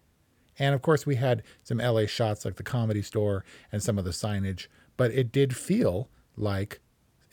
And 0.58 0.74
of 0.74 0.82
course, 0.82 1.04
we 1.04 1.16
had 1.16 1.42
some 1.62 1.78
LA 1.78 2.06
shots 2.06 2.44
like 2.44 2.56
the 2.56 2.62
comedy 2.62 3.02
store 3.02 3.44
and 3.70 3.82
some 3.82 3.98
of 3.98 4.04
the 4.04 4.10
signage, 4.10 4.68
but 4.96 5.10
it 5.10 5.30
did 5.30 5.54
feel 5.54 6.08
like 6.36 6.80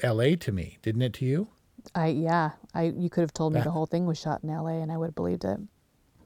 LA 0.03 0.35
to 0.35 0.51
me, 0.51 0.77
didn't 0.81 1.03
it 1.03 1.13
to 1.13 1.25
you? 1.25 1.47
I 1.95 2.07
yeah, 2.07 2.51
I 2.73 2.83
you 2.83 3.09
could 3.09 3.21
have 3.21 3.33
told 3.33 3.53
me 3.53 3.61
the 3.61 3.71
whole 3.71 3.85
thing 3.85 4.05
was 4.05 4.17
shot 4.17 4.43
in 4.43 4.49
LA 4.49 4.81
and 4.81 4.91
I 4.91 4.97
would 4.97 5.07
have 5.07 5.15
believed 5.15 5.45
it. 5.45 5.59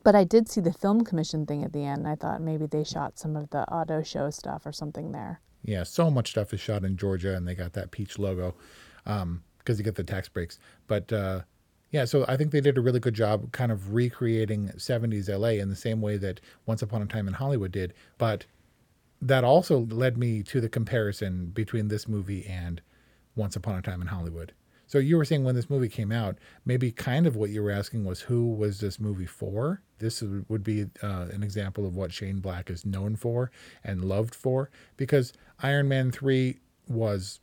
But 0.03 0.15
I 0.15 0.23
did 0.23 0.47
see 0.47 0.61
the 0.61 0.71
film 0.71 1.03
commission 1.03 1.45
thing 1.45 1.63
at 1.63 1.73
the 1.73 1.83
end. 1.83 2.07
I 2.07 2.15
thought 2.15 2.41
maybe 2.41 2.65
they 2.65 2.83
shot 2.83 3.19
some 3.19 3.35
of 3.35 3.49
the 3.49 3.69
auto 3.69 4.03
show 4.03 4.29
stuff 4.29 4.65
or 4.65 4.71
something 4.71 5.11
there. 5.11 5.41
Yeah, 5.63 5.83
so 5.83 6.09
much 6.09 6.29
stuff 6.29 6.53
is 6.53 6.61
shot 6.61 6.85
in 6.85 6.95
Georgia, 6.95 7.35
and 7.35 7.45
they 7.45 7.55
got 7.55 7.73
that 7.73 7.91
peach 7.91 8.17
logo 8.17 8.55
because 9.03 9.77
you 9.77 9.83
get 9.83 9.95
the 9.95 10.03
tax 10.03 10.29
breaks. 10.29 10.59
But 10.87 11.11
uh, 11.11 11.41
yeah, 11.91 12.05
so 12.05 12.25
I 12.27 12.37
think 12.37 12.51
they 12.51 12.61
did 12.61 12.77
a 12.77 12.81
really 12.81 12.99
good 12.99 13.13
job 13.13 13.51
kind 13.51 13.71
of 13.71 13.93
recreating 13.93 14.69
70s 14.77 15.29
LA 15.29 15.61
in 15.61 15.69
the 15.69 15.75
same 15.75 16.01
way 16.01 16.17
that 16.17 16.39
Once 16.65 16.81
Upon 16.81 17.01
a 17.01 17.05
Time 17.05 17.27
in 17.27 17.33
Hollywood 17.33 17.71
did. 17.71 17.93
But 18.17 18.45
that 19.21 19.43
also 19.43 19.79
led 19.79 20.17
me 20.17 20.43
to 20.43 20.61
the 20.61 20.69
comparison 20.69 21.47
between 21.47 21.87
this 21.87 22.07
movie 22.07 22.45
and 22.45 22.81
Once 23.35 23.55
Upon 23.55 23.77
a 23.77 23.81
Time 23.81 24.01
in 24.01 24.07
Hollywood. 24.07 24.53
So 24.87 24.99
you 24.99 25.17
were 25.17 25.25
saying 25.25 25.43
when 25.43 25.55
this 25.55 25.69
movie 25.69 25.89
came 25.89 26.11
out, 26.11 26.37
maybe 26.65 26.91
kind 26.91 27.27
of 27.27 27.35
what 27.35 27.49
you 27.49 27.61
were 27.61 27.71
asking 27.71 28.05
was 28.05 28.21
who 28.21 28.53
was 28.53 28.79
this 28.79 28.99
movie 28.99 29.25
for? 29.25 29.81
This 29.99 30.21
would 30.21 30.63
be 30.63 30.85
uh, 31.03 31.27
an 31.31 31.43
example 31.43 31.85
of 31.85 31.95
what 31.95 32.13
Shane 32.13 32.39
Black 32.39 32.69
is 32.69 32.85
known 32.85 33.15
for 33.15 33.51
and 33.83 34.05
loved 34.05 34.33
for, 34.33 34.69
because 34.95 35.33
Iron 35.61 35.87
Man 35.89 36.11
3 36.11 36.57
was 36.87 37.39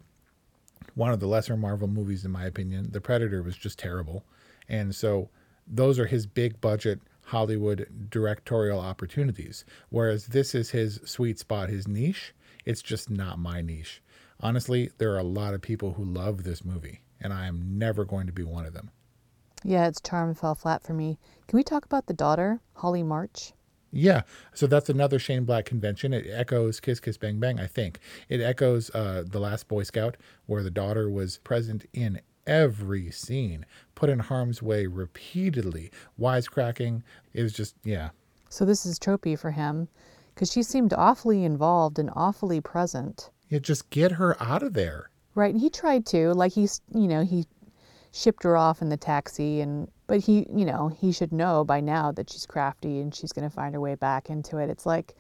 one 0.95 1.13
of 1.13 1.21
the 1.21 1.27
lesser 1.27 1.57
Marvel 1.57 1.89
movies, 1.89 2.25
in 2.25 2.31
my 2.31 2.47
opinion. 2.47 2.91
The 2.93 3.01
Predator 3.01 3.43
was 3.43 3.57
just 3.57 3.79
terrible. 3.79 4.25
And 4.69 4.95
so 4.95 5.29
those 5.67 5.99
are 5.99 6.07
his 6.07 6.27
big 6.27 6.61
budget 6.61 7.01
Hollywood 7.27 8.09
directorial 8.11 8.81
opportunities. 8.81 9.65
Whereas 9.91 10.27
this 10.27 10.55
is 10.55 10.71
his 10.71 11.01
sweet 11.05 11.39
spot, 11.39 11.69
his 11.69 11.89
niche. 11.89 12.35
It's 12.65 12.83
just 12.83 13.11
not 13.11 13.39
my 13.39 13.61
niche. 13.61 14.03
Honestly, 14.41 14.91
there 14.99 15.13
are 15.13 15.19
a 15.19 15.25
lot 15.25 15.55
of 15.55 15.63
people 15.63 15.95
who 15.95 16.05
love 16.05 16.45
this 16.45 16.65
movie, 16.65 17.01
and 17.25 17.33
I 17.33 17.47
am 17.47 17.79
never 17.79 18.05
going 18.05 18.27
to 18.29 18.33
be 18.33 18.45
one 18.45 18.67
of 18.67 18.75
them. 18.75 18.91
Yeah, 19.65 19.89
its 19.89 20.01
charm 20.01 20.35
fell 20.35 20.55
flat 20.55 20.83
for 20.83 20.93
me. 20.93 21.19
Can 21.49 21.57
we 21.57 21.65
talk 21.65 21.87
about 21.87 22.07
the 22.07 22.13
daughter, 22.13 22.61
Holly 22.75 23.03
March? 23.03 23.55
Yeah, 23.91 24.23
so 24.53 24.67
that's 24.67 24.91
another 24.91 25.19
Shane 25.19 25.45
Black 25.45 25.65
convention. 25.65 26.13
It 26.13 26.27
echoes 26.31 26.81
Kiss 26.81 27.01
Kiss 27.01 27.17
Bang 27.17 27.41
Bang, 27.41 27.59
I 27.59 27.67
think. 27.67 28.01
It 28.29 28.41
echoes 28.41 28.91
uh, 28.91 29.25
The 29.27 29.39
Last 29.39 29.69
Boy 29.69 29.85
Scout, 29.85 30.17
where 30.47 30.63
the 30.63 30.71
daughter 30.71 31.09
was 31.09 31.39
present 31.39 31.87
in 31.95 32.21
every 32.47 33.11
scene, 33.11 33.65
put 33.95 34.11
in 34.11 34.19
harm's 34.19 34.61
way 34.61 34.87
repeatedly, 34.87 35.91
wisecracking. 36.21 37.03
It 37.33 37.43
was 37.43 37.53
just, 37.53 37.77
yeah. 37.85 38.11
So 38.51 38.65
this 38.65 38.85
is 38.85 38.99
tropey 38.99 39.39
for 39.39 39.53
him 39.53 39.89
because 40.35 40.53
she 40.53 40.63
seemed 40.63 40.93
awfully 40.93 41.45
involved 41.45 41.99
and 41.99 42.11
awfully 42.15 42.61
present. 42.61 43.31
Yeah, 43.49 43.61
just 43.61 43.89
get 43.91 44.13
her 44.13 44.37
out 44.43 44.63
of 44.63 44.75
there. 44.75 45.09
Right, 45.35 45.53
and 45.53 45.61
he 45.61 45.71
tried 45.71 46.07
to, 46.07 46.33
like 46.33 46.53
he's, 46.53 46.81
you 46.95 47.09
know, 47.09 47.25
he 47.25 47.47
shipped 48.13 48.45
her 48.45 48.57
off 48.57 48.81
in 48.81 48.89
the 48.89 48.97
taxi 48.97 49.61
and 49.61 49.91
but 50.07 50.21
he, 50.21 50.47
you 50.55 50.65
know, 50.65 50.89
he 50.89 51.11
should 51.11 51.33
know 51.33 51.65
by 51.65 51.81
now 51.81 52.13
that 52.13 52.31
she's 52.31 52.47
crafty 52.47 53.01
and 53.01 53.15
she's 53.15 53.33
going 53.33 53.49
to 53.49 53.55
find 53.55 53.75
her 53.75 53.81
way 53.81 53.95
back 53.95 54.29
into 54.29 54.59
it. 54.59 54.69
It's 54.69 54.87
like 54.87 55.15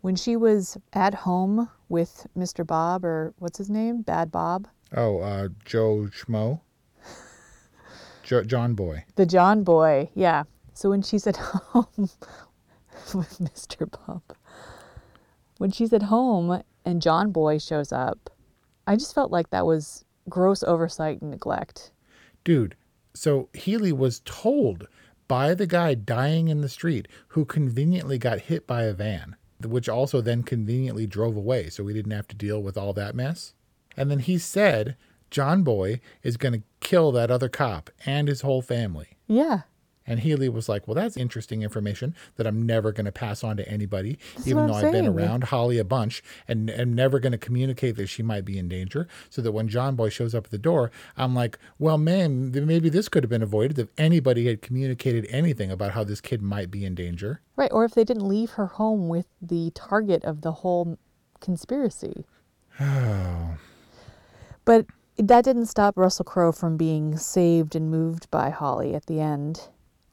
when 0.00 0.16
she 0.16 0.34
was 0.34 0.78
at 0.94 1.14
home 1.14 1.68
with 1.88 2.26
Mr. 2.36 2.66
Bob 2.66 3.04
or 3.04 3.34
what's 3.38 3.58
his 3.58 3.70
name? 3.70 4.02
Bad 4.02 4.32
Bob. 4.32 4.66
Oh, 4.96 5.20
uh, 5.20 5.48
Joe 5.64 6.08
Schmo. 6.10 6.60
jo- 8.22 8.44
John 8.44 8.74
Boy. 8.74 9.04
The 9.16 9.26
John 9.26 9.62
boy. 9.62 10.10
Yeah. 10.14 10.44
So 10.72 10.90
when 10.90 11.02
she's 11.02 11.26
at 11.26 11.36
home 11.36 12.08
with 13.14 13.38
Mr. 13.38 13.88
Bob. 13.90 14.22
When 15.58 15.70
she's 15.70 15.92
at 15.92 16.04
home 16.04 16.62
and 16.84 17.02
John 17.02 17.30
boy 17.30 17.58
shows 17.58 17.92
up, 17.92 18.30
I 18.90 18.96
just 18.96 19.14
felt 19.14 19.30
like 19.30 19.50
that 19.50 19.66
was 19.66 20.04
gross 20.28 20.64
oversight 20.64 21.22
and 21.22 21.30
neglect. 21.30 21.92
Dude, 22.42 22.74
so 23.14 23.48
Healy 23.54 23.92
was 23.92 24.20
told 24.24 24.88
by 25.28 25.54
the 25.54 25.68
guy 25.68 25.94
dying 25.94 26.48
in 26.48 26.60
the 26.60 26.68
street 26.68 27.06
who 27.28 27.44
conveniently 27.44 28.18
got 28.18 28.40
hit 28.40 28.66
by 28.66 28.82
a 28.82 28.92
van, 28.92 29.36
which 29.64 29.88
also 29.88 30.20
then 30.20 30.42
conveniently 30.42 31.06
drove 31.06 31.36
away, 31.36 31.70
so 31.70 31.84
we 31.84 31.92
didn't 31.92 32.10
have 32.10 32.26
to 32.26 32.34
deal 32.34 32.64
with 32.64 32.76
all 32.76 32.92
that 32.94 33.14
mess. 33.14 33.54
And 33.96 34.10
then 34.10 34.18
he 34.18 34.38
said 34.38 34.96
John 35.30 35.62
Boy 35.62 36.00
is 36.24 36.36
going 36.36 36.54
to 36.54 36.62
kill 36.80 37.12
that 37.12 37.30
other 37.30 37.48
cop 37.48 37.90
and 38.04 38.26
his 38.26 38.40
whole 38.40 38.60
family. 38.60 39.10
Yeah. 39.28 39.60
And 40.10 40.18
Healy 40.18 40.48
was 40.48 40.68
like, 40.68 40.88
Well, 40.88 40.96
that's 40.96 41.16
interesting 41.16 41.62
information 41.62 42.16
that 42.34 42.44
I'm 42.44 42.66
never 42.66 42.90
going 42.90 43.04
to 43.04 43.12
pass 43.12 43.44
on 43.44 43.56
to 43.58 43.68
anybody, 43.68 44.18
That's 44.34 44.48
even 44.48 44.66
though 44.66 44.74
I've 44.74 44.90
been 44.90 45.06
around 45.06 45.44
Holly 45.44 45.78
a 45.78 45.84
bunch 45.84 46.20
and 46.48 46.68
am 46.68 46.94
never 46.94 47.20
going 47.20 47.30
to 47.30 47.38
communicate 47.38 47.94
that 47.94 48.08
she 48.08 48.24
might 48.24 48.44
be 48.44 48.58
in 48.58 48.68
danger. 48.68 49.06
So 49.28 49.40
that 49.40 49.52
when 49.52 49.68
John 49.68 49.94
Boy 49.94 50.08
shows 50.08 50.34
up 50.34 50.46
at 50.46 50.50
the 50.50 50.58
door, 50.58 50.90
I'm 51.16 51.32
like, 51.32 51.60
Well, 51.78 51.96
man, 51.96 52.50
maybe 52.50 52.88
this 52.88 53.08
could 53.08 53.22
have 53.22 53.30
been 53.30 53.40
avoided 53.40 53.78
if 53.78 53.88
anybody 53.96 54.48
had 54.48 54.62
communicated 54.62 55.28
anything 55.30 55.70
about 55.70 55.92
how 55.92 56.02
this 56.02 56.20
kid 56.20 56.42
might 56.42 56.72
be 56.72 56.84
in 56.84 56.96
danger. 56.96 57.40
Right. 57.54 57.70
Or 57.72 57.84
if 57.84 57.94
they 57.94 58.02
didn't 58.02 58.26
leave 58.26 58.50
her 58.52 58.66
home 58.66 59.08
with 59.08 59.26
the 59.40 59.70
target 59.76 60.24
of 60.24 60.40
the 60.40 60.52
whole 60.52 60.98
conspiracy. 61.40 62.26
Oh. 62.80 63.58
But 64.66 64.86
that 65.16 65.44
didn't 65.44 65.66
stop 65.66 65.96
Russell 65.96 66.24
Crowe 66.24 66.52
from 66.52 66.76
being 66.76 67.16
saved 67.16 67.74
and 67.74 67.90
moved 67.90 68.30
by 68.30 68.50
Holly 68.50 68.94
at 68.94 69.06
the 69.06 69.20
end, 69.20 69.68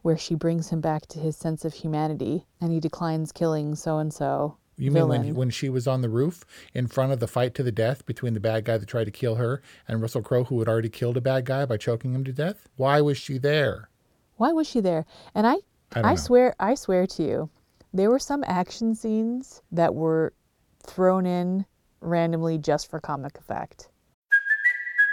where 0.07 0.17
she 0.17 0.35
brings 0.35 0.69
him 0.69 0.79
back 0.79 1.05
to 1.05 1.19
his 1.19 1.35
sense 1.35 1.65
of 1.65 1.73
humanity 1.73 2.45
and 2.61 2.71
he 2.71 2.79
declines 2.79 3.33
killing 3.33 3.75
so 3.75 3.97
and 3.97 4.13
so. 4.13 4.55
You 4.77 4.89
mean 4.89 5.09
when, 5.09 5.35
when 5.35 5.49
she 5.49 5.67
was 5.67 5.85
on 5.85 5.99
the 5.99 6.07
roof 6.07 6.45
in 6.73 6.87
front 6.87 7.11
of 7.11 7.19
the 7.19 7.27
fight 7.27 7.53
to 7.55 7.63
the 7.63 7.73
death 7.73 8.05
between 8.05 8.33
the 8.33 8.39
bad 8.39 8.63
guy 8.63 8.77
that 8.77 8.85
tried 8.85 9.03
to 9.03 9.11
kill 9.11 9.35
her 9.35 9.61
and 9.85 10.01
Russell 10.01 10.21
Crowe, 10.21 10.45
who 10.45 10.59
had 10.59 10.69
already 10.69 10.87
killed 10.87 11.17
a 11.17 11.21
bad 11.21 11.43
guy 11.43 11.65
by 11.65 11.75
choking 11.75 12.15
him 12.15 12.23
to 12.23 12.31
death? 12.31 12.69
Why 12.77 13.01
was 13.01 13.17
she 13.17 13.37
there? 13.37 13.89
Why 14.37 14.53
was 14.53 14.65
she 14.65 14.79
there? 14.79 15.05
And 15.35 15.45
I 15.45 15.57
I 15.93 16.11
I 16.11 16.15
swear 16.15 16.55
I 16.57 16.75
swear 16.75 17.05
to 17.05 17.23
you, 17.23 17.49
there 17.93 18.09
were 18.09 18.17
some 18.17 18.45
action 18.47 18.95
scenes 18.95 19.61
that 19.73 19.93
were 19.93 20.31
thrown 20.83 21.25
in 21.25 21.65
randomly 21.99 22.57
just 22.57 22.89
for 22.89 23.01
comic 23.01 23.37
effect. 23.37 23.89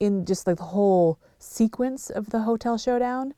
In 0.00 0.24
just 0.24 0.46
like 0.46 0.56
the 0.56 0.64
whole 0.64 1.18
sequence 1.38 2.10
of 2.10 2.30
the 2.30 2.40
hotel 2.40 2.76
showdown, 2.78 3.34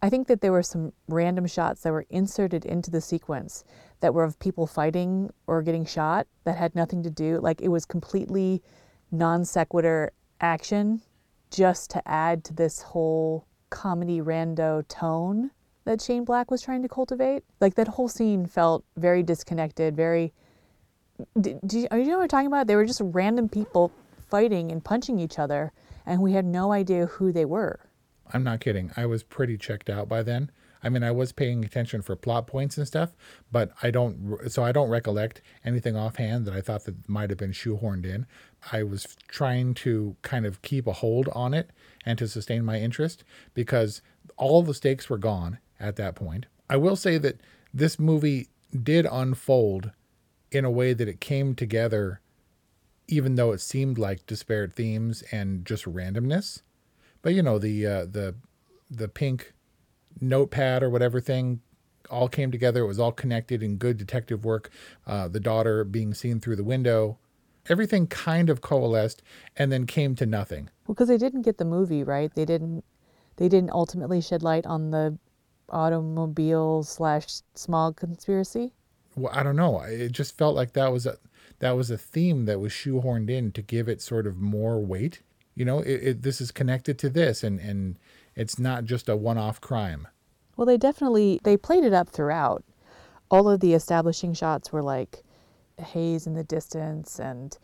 I 0.00 0.08
think 0.08 0.28
that 0.28 0.40
there 0.40 0.52
were 0.52 0.62
some 0.62 0.92
random 1.08 1.46
shots 1.46 1.82
that 1.82 1.92
were 1.92 2.06
inserted 2.08 2.64
into 2.64 2.90
the 2.90 3.00
sequence 3.00 3.64
that 4.00 4.14
were 4.14 4.24
of 4.24 4.38
people 4.38 4.66
fighting 4.66 5.30
or 5.48 5.60
getting 5.60 5.84
shot 5.84 6.28
that 6.44 6.56
had 6.56 6.74
nothing 6.74 7.02
to 7.02 7.10
do. 7.10 7.38
Like 7.40 7.60
it 7.60 7.68
was 7.68 7.84
completely 7.84 8.62
non 9.10 9.44
sequitur 9.44 10.12
action 10.40 11.02
just 11.50 11.90
to 11.90 12.08
add 12.08 12.44
to 12.44 12.54
this 12.54 12.82
whole 12.82 13.46
comedy 13.70 14.20
rando 14.20 14.86
tone 14.88 15.50
that 15.84 16.00
Shane 16.00 16.24
Black 16.24 16.50
was 16.50 16.62
trying 16.62 16.82
to 16.82 16.88
cultivate. 16.88 17.42
Like 17.60 17.74
that 17.74 17.88
whole 17.88 18.08
scene 18.08 18.46
felt 18.46 18.84
very 18.96 19.22
disconnected, 19.22 19.96
very. 19.96 20.32
Do, 21.40 21.58
do 21.66 21.80
you, 21.80 21.88
you 21.90 22.04
know 22.04 22.18
what 22.18 22.24
I'm 22.24 22.28
talking 22.28 22.46
about? 22.46 22.68
They 22.68 22.76
were 22.76 22.86
just 22.86 23.00
random 23.02 23.48
people 23.48 23.90
fighting 24.28 24.70
and 24.70 24.84
punching 24.84 25.18
each 25.18 25.38
other, 25.38 25.72
and 26.08 26.22
we 26.22 26.32
had 26.32 26.44
no 26.44 26.72
idea 26.72 27.06
who 27.06 27.30
they 27.32 27.44
were. 27.44 27.78
I'm 28.32 28.42
not 28.42 28.60
kidding. 28.60 28.90
I 28.96 29.06
was 29.06 29.22
pretty 29.22 29.56
checked 29.56 29.88
out 29.88 30.08
by 30.08 30.22
then. 30.22 30.50
I 30.82 30.88
mean, 30.88 31.02
I 31.02 31.10
was 31.10 31.32
paying 31.32 31.64
attention 31.64 32.02
for 32.02 32.14
plot 32.14 32.46
points 32.46 32.78
and 32.78 32.86
stuff, 32.86 33.16
but 33.50 33.72
I 33.82 33.90
don't. 33.90 34.38
So 34.48 34.62
I 34.62 34.72
don't 34.72 34.90
recollect 34.90 35.42
anything 35.64 35.96
offhand 35.96 36.46
that 36.46 36.54
I 36.54 36.60
thought 36.60 36.84
that 36.84 37.08
might 37.08 37.30
have 37.30 37.38
been 37.38 37.52
shoehorned 37.52 38.04
in. 38.04 38.26
I 38.72 38.82
was 38.84 39.16
trying 39.26 39.74
to 39.74 40.16
kind 40.22 40.46
of 40.46 40.62
keep 40.62 40.86
a 40.86 40.92
hold 40.92 41.28
on 41.30 41.52
it 41.52 41.70
and 42.04 42.18
to 42.18 42.28
sustain 42.28 42.64
my 42.64 42.78
interest 42.78 43.24
because 43.54 44.02
all 44.36 44.62
the 44.62 44.74
stakes 44.74 45.10
were 45.10 45.18
gone 45.18 45.58
at 45.80 45.96
that 45.96 46.14
point. 46.14 46.46
I 46.70 46.76
will 46.76 46.96
say 46.96 47.18
that 47.18 47.40
this 47.74 47.98
movie 47.98 48.48
did 48.82 49.06
unfold 49.10 49.90
in 50.52 50.64
a 50.64 50.70
way 50.70 50.92
that 50.92 51.08
it 51.08 51.20
came 51.20 51.54
together, 51.54 52.20
even 53.08 53.34
though 53.34 53.52
it 53.52 53.60
seemed 53.60 53.98
like 53.98 54.26
disparate 54.26 54.74
themes 54.74 55.22
and 55.32 55.64
just 55.64 55.84
randomness. 55.84 56.62
But 57.22 57.34
you 57.34 57.42
know 57.42 57.58
the 57.58 57.86
uh, 57.86 58.04
the 58.04 58.34
the 58.90 59.08
pink 59.08 59.52
notepad 60.20 60.82
or 60.82 60.90
whatever 60.90 61.20
thing 61.20 61.60
all 62.10 62.28
came 62.28 62.50
together. 62.50 62.82
It 62.82 62.86
was 62.86 62.98
all 62.98 63.12
connected 63.12 63.62
in 63.62 63.76
good 63.76 63.96
detective 63.96 64.44
work. 64.44 64.70
Uh, 65.06 65.28
the 65.28 65.40
daughter 65.40 65.84
being 65.84 66.14
seen 66.14 66.40
through 66.40 66.56
the 66.56 66.64
window, 66.64 67.18
everything 67.68 68.06
kind 68.06 68.48
of 68.48 68.60
coalesced 68.60 69.22
and 69.56 69.70
then 69.70 69.84
came 69.86 70.14
to 70.16 70.26
nothing. 70.26 70.70
Well, 70.86 70.94
Because 70.94 71.08
they 71.08 71.18
didn't 71.18 71.42
get 71.42 71.58
the 71.58 71.64
movie 71.64 72.02
right. 72.04 72.32
They 72.34 72.44
didn't. 72.44 72.84
They 73.36 73.48
didn't 73.48 73.70
ultimately 73.70 74.20
shed 74.20 74.42
light 74.42 74.66
on 74.66 74.90
the 74.90 75.16
automobile 75.68 76.82
slash 76.82 77.26
smog 77.54 77.96
conspiracy. 77.96 78.72
Well, 79.16 79.32
I 79.34 79.42
don't 79.42 79.56
know. 79.56 79.80
It 79.80 80.12
just 80.12 80.36
felt 80.36 80.56
like 80.56 80.72
that 80.72 80.92
was 80.92 81.06
a 81.06 81.18
that 81.60 81.72
was 81.72 81.90
a 81.90 81.98
theme 81.98 82.44
that 82.44 82.60
was 82.60 82.72
shoehorned 82.72 83.30
in 83.30 83.52
to 83.52 83.62
give 83.62 83.88
it 83.88 84.00
sort 84.00 84.26
of 84.26 84.36
more 84.36 84.80
weight. 84.80 85.22
You 85.54 85.64
know, 85.64 85.80
it, 85.80 86.02
it, 86.02 86.22
this 86.22 86.40
is 86.40 86.52
connected 86.52 86.98
to 87.00 87.10
this, 87.10 87.42
and 87.42 87.58
and 87.60 87.98
it's 88.36 88.58
not 88.58 88.84
just 88.84 89.08
a 89.08 89.16
one-off 89.16 89.60
crime. 89.60 90.06
Well, 90.56 90.66
they 90.66 90.76
definitely 90.76 91.40
they 91.42 91.56
played 91.56 91.84
it 91.84 91.92
up 91.92 92.08
throughout. 92.08 92.64
All 93.30 93.48
of 93.48 93.60
the 93.60 93.74
establishing 93.74 94.34
shots 94.34 94.72
were 94.72 94.82
like 94.82 95.22
haze 95.78 96.26
in 96.26 96.34
the 96.34 96.44
distance 96.44 97.18
and 97.18 97.56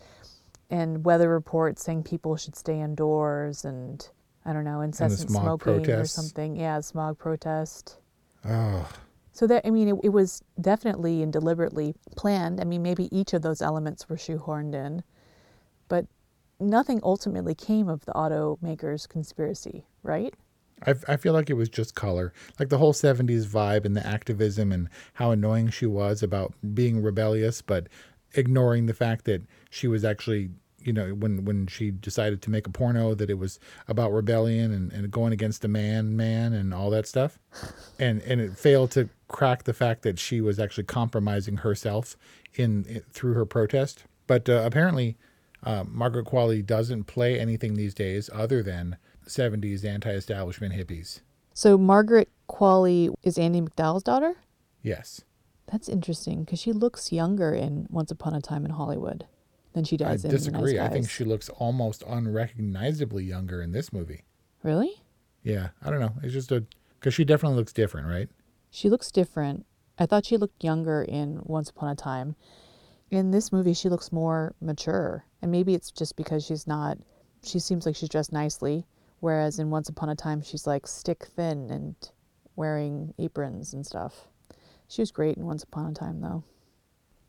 and 0.70 1.04
weather 1.04 1.28
reports 1.28 1.83
saying 1.83 2.02
people 2.02 2.37
should 2.37 2.57
stay 2.57 2.80
indoors 2.80 3.64
and 3.64 4.09
I 4.44 4.52
don't 4.52 4.64
know 4.64 4.80
incessant 4.80 5.30
smog 5.30 5.62
smoking 5.62 5.90
or 5.90 6.04
something. 6.04 6.57
Yeah, 6.57 6.80
smog 6.80 7.18
protest. 7.18 7.98
Oh, 8.44 8.88
So 9.35 9.49
that 9.49 9.66
I 9.66 9.70
mean, 9.70 9.88
it, 9.88 9.97
it 10.05 10.09
was 10.11 10.42
definitely 10.61 11.20
and 11.20 11.33
deliberately 11.33 11.97
planned. 12.14 12.61
I 12.61 12.64
mean, 12.64 12.83
maybe 12.83 13.14
each 13.14 13.35
of 13.35 13.42
those 13.42 13.61
elements 13.61 14.09
were 14.09 14.16
shoehorned 14.16 14.75
in, 14.75 15.03
but 15.88 16.07
nothing 16.61 17.01
ultimately 17.03 17.55
came 17.55 17.88
of 17.88 18.05
the 18.07 18.12
automakers 18.12 19.09
conspiracy, 19.09 19.87
right? 20.05 20.33
I, 20.87 20.94
I 21.09 21.16
feel 21.16 21.33
like 21.33 21.51
it 21.51 21.55
was 21.55 21.68
just 21.68 21.97
color, 21.97 22.33
like 22.61 22.68
the 22.68 22.79
whole 22.79 22.92
70s 22.92 23.44
vibe 23.44 23.85
and 23.85 23.97
the 23.97 24.07
activism 24.07 24.70
and 24.70 24.88
how 25.14 25.33
annoying 25.33 25.68
she 25.70 25.87
was 25.87 26.23
about 26.23 26.55
being 26.73 27.03
rebellious, 27.03 27.61
but 27.61 27.88
ignoring 28.35 28.87
the 28.87 28.94
fact 28.94 29.25
that 29.25 29.42
she 29.68 29.88
was 29.88 30.05
actually, 30.05 30.51
you 30.85 30.92
know, 30.92 31.14
when, 31.14 31.44
when 31.44 31.66
she 31.66 31.90
decided 31.90 32.42
to 32.42 32.51
make 32.51 32.66
a 32.66 32.70
porno, 32.70 33.14
that 33.14 33.31
it 33.31 33.38
was 33.38 33.59
about 33.88 34.12
rebellion 34.12 34.73
and, 34.73 34.92
and 34.92 35.11
going 35.11 35.33
against 35.33 35.64
a 35.64 35.68
man, 35.68 36.16
man, 36.16 36.53
and 36.53 36.73
all 36.75 36.90
that 36.90 37.07
stuff. 37.07 37.38
And, 37.99 38.23
and 38.23 38.40
it 38.40 38.57
failed 38.57 38.90
to 38.92 39.09
crack 39.29 39.64
the 39.64 39.73
fact 39.73 40.03
that 40.03 40.18
she 40.18 40.40
was 40.40 40.59
actually 40.59 40.85
compromising 40.85 41.59
herself 41.59 42.16
in, 42.55 42.85
in 42.85 43.03
through 43.12 43.35
her 43.35 43.47
protest. 43.47 44.05
But 44.27 44.49
uh, 44.49 44.62
apparently, 44.64 45.16
uh, 45.64 45.85
Margaret 45.87 46.27
Qualley 46.27 46.64
doesn't 46.64 47.05
play 47.05 47.40
anything 47.40 47.75
these 47.75 47.94
days 47.94 48.29
other 48.33 48.62
than 48.62 48.97
70s 49.27 49.85
anti-establishment 49.85 50.75
hippies. 50.75 51.20
So 51.55 51.79
Margaret 51.79 52.29
Qualley 52.49 53.14
is 53.23 53.38
Andie 53.38 53.61
MacDowell's 53.61 54.03
daughter. 54.03 54.35
Yes. 54.83 55.23
That's 55.70 55.88
interesting 55.88 56.44
because 56.44 56.59
she 56.59 56.73
looks 56.73 57.12
younger 57.12 57.55
in 57.55 57.87
Once 57.90 58.11
Upon 58.11 58.35
a 58.35 58.40
Time 58.40 58.64
in 58.64 58.73
Hollywood. 58.73 59.27
Than 59.74 59.84
she 59.84 59.96
I 59.96 59.98
does 59.98 60.24
Nice 60.24 60.32
disagree. 60.32 60.80
I 60.80 60.88
think 60.88 61.10
she 61.10 61.24
looks 61.24 61.48
almost 61.50 62.02
unrecognizably 62.06 63.24
younger 63.24 63.60
in 63.60 63.72
this 63.72 63.92
movie. 63.92 64.24
Really? 64.62 65.02
Yeah, 65.42 65.68
I 65.82 65.90
don't 65.90 66.00
know. 66.00 66.14
It's 66.22 66.32
just 66.32 66.50
a 66.50 66.64
because 66.98 67.12
she 67.12 67.24
definitely 67.24 67.58
looks 67.58 67.74
different, 67.74 68.08
right? 68.08 68.30
She 68.70 68.88
looks 68.88 69.12
different. 69.12 69.66
I 69.98 70.06
thought 70.06 70.24
she 70.24 70.38
looked 70.38 70.64
younger 70.64 71.02
in 71.02 71.40
Once 71.44 71.68
Upon 71.68 71.90
a 71.90 71.94
Time. 71.94 72.34
In 73.10 73.30
this 73.30 73.52
movie, 73.52 73.74
she 73.74 73.90
looks 73.90 74.10
more 74.10 74.54
mature. 74.60 75.26
And 75.42 75.52
maybe 75.52 75.74
it's 75.74 75.90
just 75.90 76.16
because 76.16 76.44
she's 76.44 76.66
not, 76.66 76.98
she 77.44 77.58
seems 77.58 77.84
like 77.84 77.94
she's 77.94 78.08
dressed 78.08 78.32
nicely. 78.32 78.87
Whereas 79.20 79.58
in 79.58 79.70
Once 79.70 79.88
Upon 79.88 80.08
a 80.08 80.16
Time, 80.16 80.42
she's 80.42 80.66
like 80.66 80.87
stick 80.87 81.26
thin 81.37 81.70
and 81.70 81.94
wearing 82.56 83.12
aprons 83.18 83.74
and 83.74 83.87
stuff. 83.87 84.28
She 84.88 85.02
was 85.02 85.12
great 85.12 85.37
in 85.37 85.46
Once 85.46 85.62
Upon 85.62 85.90
a 85.90 85.94
Time, 85.94 86.20
though. 86.20 86.42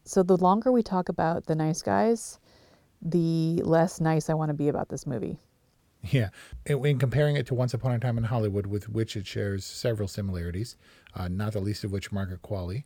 So 0.06 0.22
the 0.22 0.38
longer 0.38 0.72
we 0.72 0.84
talk 0.84 1.10
about 1.10 1.48
the 1.48 1.56
nice 1.56 1.82
guys, 1.82 2.40
the 3.02 3.62
less 3.64 4.00
nice 4.00 4.30
I 4.30 4.36
want 4.36 4.50
to 4.50 4.54
be 4.54 4.68
about 4.68 4.90
this 4.90 5.08
movie. 5.08 5.40
Yeah. 6.04 6.30
In, 6.68 6.86
in 6.86 7.00
comparing 7.00 7.36
it 7.36 7.48
to 7.48 7.56
Once 7.56 7.74
Upon 7.74 7.92
a 7.92 8.00
Time 8.00 8.20
in 8.20 8.26
Hollywood, 8.26 8.68
with 8.68 8.88
which 8.88 9.18
it 9.18 9.26
shares 9.26 9.66
several 9.66 10.08
similarities, 10.08 10.78
uh, 11.16 11.28
not 11.28 11.54
the 11.54 11.60
least 11.60 11.84
of 11.84 11.92
which 11.92 12.12
Margaret 12.12 12.44
Qualley, 12.44 12.84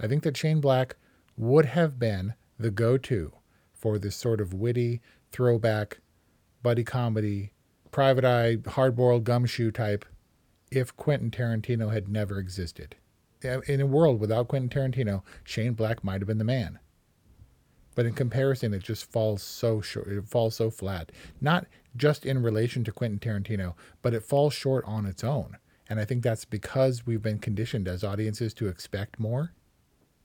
I 0.00 0.06
think 0.06 0.22
that 0.22 0.36
Shane 0.36 0.62
Black 0.62 0.96
would 1.36 1.66
have 1.66 1.98
been 1.98 2.34
the 2.58 2.70
go 2.70 2.96
to 2.96 3.32
for 3.72 3.98
this 3.98 4.16
sort 4.16 4.40
of 4.40 4.54
witty, 4.54 5.02
throwback, 5.30 6.00
buddy 6.62 6.84
comedy, 6.84 7.52
private 7.90 8.24
eye, 8.24 8.56
hard 8.70 8.96
boiled 8.96 9.24
gumshoe 9.24 9.70
type 9.70 10.06
if 10.70 10.96
Quentin 10.96 11.30
Tarantino 11.30 11.92
had 11.92 12.08
never 12.08 12.38
existed. 12.38 12.96
In 13.44 13.80
a 13.80 13.86
world 13.86 14.20
without 14.20 14.48
Quentin 14.48 14.70
Tarantino, 14.70 15.22
Shane 15.44 15.74
Black 15.74 16.02
might 16.02 16.20
have 16.20 16.26
been 16.26 16.38
the 16.38 16.44
man. 16.44 16.78
But 17.94 18.06
in 18.06 18.14
comparison, 18.14 18.74
it 18.74 18.82
just 18.82 19.10
falls 19.10 19.42
so 19.42 19.80
short. 19.80 20.08
It 20.08 20.26
falls 20.26 20.56
so 20.56 20.70
flat. 20.70 21.12
Not 21.40 21.66
just 21.96 22.26
in 22.26 22.42
relation 22.42 22.82
to 22.84 22.92
Quentin 22.92 23.20
Tarantino, 23.20 23.74
but 24.02 24.14
it 24.14 24.24
falls 24.24 24.52
short 24.52 24.84
on 24.86 25.06
its 25.06 25.22
own. 25.22 25.58
And 25.88 26.00
I 26.00 26.04
think 26.04 26.22
that's 26.22 26.44
because 26.44 27.06
we've 27.06 27.22
been 27.22 27.38
conditioned 27.38 27.86
as 27.86 28.02
audiences 28.02 28.54
to 28.54 28.68
expect 28.68 29.20
more. 29.20 29.52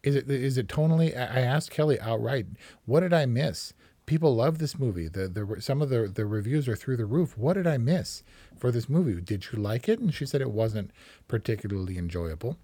Is 0.02 0.16
it 0.16 0.30
is 0.30 0.58
it 0.58 0.68
tonally? 0.68 1.16
I 1.16 1.40
I 1.40 1.42
asked 1.42 1.72
Kelly 1.72 2.00
outright, 2.00 2.48
"What 2.86 3.02
did 3.02 3.14
I 3.14 3.26
miss?" 3.26 3.74
People 4.06 4.34
love 4.34 4.58
this 4.58 4.80
movie. 4.80 5.10
The 5.10 5.28
the 5.28 5.62
some 5.62 5.82
of 5.82 5.90
the 5.90 6.08
the 6.08 6.26
reviews 6.26 6.70
are 6.70 6.76
through 6.76 6.98
the 6.98 7.06
roof. 7.06 7.38
What 7.38 7.54
did 7.54 7.68
I 7.68 7.78
miss 7.78 8.24
for 8.58 8.72
this 8.72 8.88
movie? 8.88 9.20
Did 9.20 9.52
you 9.52 9.60
like 9.60 9.90
it? 9.90 10.00
And 10.00 10.14
she 10.14 10.26
said 10.26 10.40
it 10.42 10.52
wasn't 10.52 10.92
particularly 11.28 11.98
enjoyable. 11.98 12.58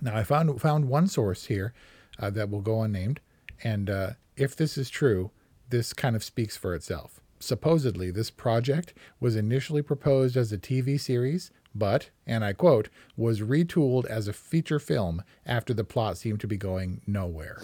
Now 0.00 0.16
I 0.16 0.24
found 0.24 0.60
found 0.60 0.88
one 0.88 1.06
source 1.08 1.46
here 1.46 1.72
uh, 2.18 2.30
that 2.30 2.50
will 2.50 2.60
go 2.60 2.82
unnamed, 2.82 3.20
and 3.62 3.88
uh, 3.88 4.10
if 4.36 4.56
this 4.56 4.76
is 4.76 4.90
true, 4.90 5.30
this 5.70 5.92
kind 5.92 6.14
of 6.14 6.24
speaks 6.24 6.56
for 6.56 6.74
itself. 6.74 7.20
Supposedly, 7.40 8.10
this 8.10 8.30
project 8.30 8.94
was 9.20 9.36
initially 9.36 9.82
proposed 9.82 10.36
as 10.36 10.52
a 10.52 10.58
TV 10.58 10.98
series, 10.98 11.50
but, 11.74 12.10
and 12.26 12.44
I 12.44 12.52
quote, 12.52 12.88
was 13.16 13.40
retooled 13.40 14.06
as 14.06 14.28
a 14.28 14.32
feature 14.32 14.78
film 14.78 15.22
after 15.44 15.74
the 15.74 15.84
plot 15.84 16.16
seemed 16.16 16.40
to 16.40 16.46
be 16.46 16.56
going 16.56 17.02
nowhere. 17.06 17.60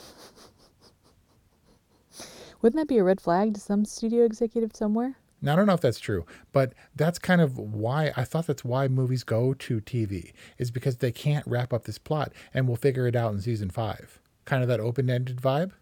Wouldn't 2.61 2.79
that 2.79 2.88
be 2.88 2.99
a 2.99 3.05
red 3.05 3.21
flag 3.21 3.55
to 3.55 3.61
some 3.61 3.85
studio 3.85 4.25
executive 4.25 4.73
somewhere? 4.75 5.16
Now, 5.42 5.55
I 5.55 5.57
don't 5.57 5.66
know 5.66 5.74
if 5.74 5.81
that's 5.81 6.00
true, 6.00 6.26
but 6.53 6.74
that's 6.94 7.18
kind 7.18 7.40
of 7.40 7.59
why 7.59 8.12
I 8.16 8.24
thought 8.24 8.46
that's 8.46 8.64
why 8.64 8.88
movies 8.88 9.24
go 9.24 9.55
to 9.55 9.81
TV, 9.81 10.33
is 10.59 10.70
because 10.70 10.96
they 10.96 11.12
can't 11.12 11.46
wrap 11.46 11.72
up 11.72 11.85
this 11.85 11.98
plot 11.98 12.33
and 12.53 12.66
we'll 12.66 12.76
figure 12.76 13.07
it 13.07 13.16
out 13.16 13.33
in 13.33 13.40
season 13.40 13.70
five. 13.70 14.20
Kind 14.44 14.62
of 14.62 14.68
that 14.68 14.81
open 14.81 15.09
ended 15.09 15.37
vibe. 15.40 15.72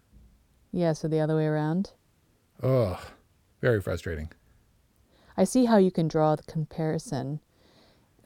Yeah, 0.71 0.93
so 0.93 1.07
the 1.07 1.19
other 1.19 1.35
way 1.35 1.45
around. 1.45 1.91
Ugh, 2.63 2.99
very 3.61 3.81
frustrating. 3.81 4.29
I 5.35 5.43
see 5.43 5.65
how 5.65 5.77
you 5.77 5.91
can 5.91 6.07
draw 6.07 6.35
the 6.35 6.43
comparison, 6.43 7.39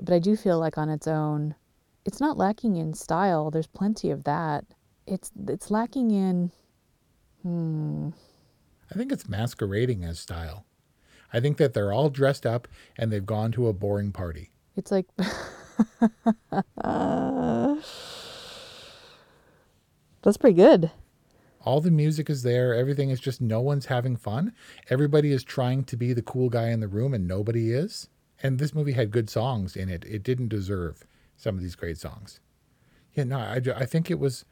but 0.01 0.13
I 0.13 0.19
do 0.19 0.35
feel 0.35 0.59
like 0.59 0.77
on 0.77 0.89
its 0.89 1.07
own, 1.07 1.55
it's 2.05 2.19
not 2.19 2.37
lacking 2.37 2.75
in 2.75 2.93
style. 2.93 3.49
There's 3.49 3.67
plenty 3.67 4.11
of 4.11 4.23
that. 4.25 4.65
It's 5.07 5.31
it's 5.47 5.69
lacking 5.71 6.11
in 6.11 6.51
hmm. 7.41 8.09
I 8.91 8.95
think 8.95 9.11
it's 9.11 9.27
masquerading 9.27 10.03
as 10.03 10.19
style. 10.19 10.65
I 11.33 11.39
think 11.39 11.57
that 11.57 11.73
they're 11.73 11.91
all 11.91 12.09
dressed 12.09 12.45
up 12.45 12.67
and 12.97 13.11
they've 13.11 13.25
gone 13.25 13.51
to 13.53 13.67
a 13.67 13.73
boring 13.73 14.11
party. 14.11 14.51
It's 14.75 14.91
like 14.91 15.07
That's 20.21 20.37
pretty 20.37 20.55
good. 20.55 20.91
All 21.65 21.81
the 21.81 21.91
music 21.91 22.29
is 22.29 22.43
there. 22.43 22.73
Everything 22.73 23.09
is 23.09 23.19
just 23.19 23.41
no 23.41 23.61
one's 23.61 23.87
having 23.87 24.15
fun. 24.15 24.53
Everybody 24.89 25.31
is 25.31 25.43
trying 25.43 25.83
to 25.85 25.97
be 25.97 26.13
the 26.13 26.21
cool 26.21 26.49
guy 26.49 26.69
in 26.69 26.79
the 26.79 26.87
room 26.87 27.13
and 27.13 27.27
nobody 27.27 27.71
is. 27.71 28.09
And 28.41 28.59
this 28.59 28.73
movie 28.73 28.91
had 28.93 29.11
good 29.11 29.29
songs 29.29 29.75
in 29.75 29.89
it. 29.89 30.03
It 30.05 30.23
didn't 30.23 30.49
deserve 30.49 31.05
some 31.37 31.55
of 31.55 31.61
these 31.61 31.75
great 31.75 31.97
songs. 31.97 32.39
Yeah, 33.13 33.23
no, 33.23 33.37
I, 33.37 33.61
I 33.75 33.85
think 33.85 34.11
it 34.11 34.19
was 34.19 34.45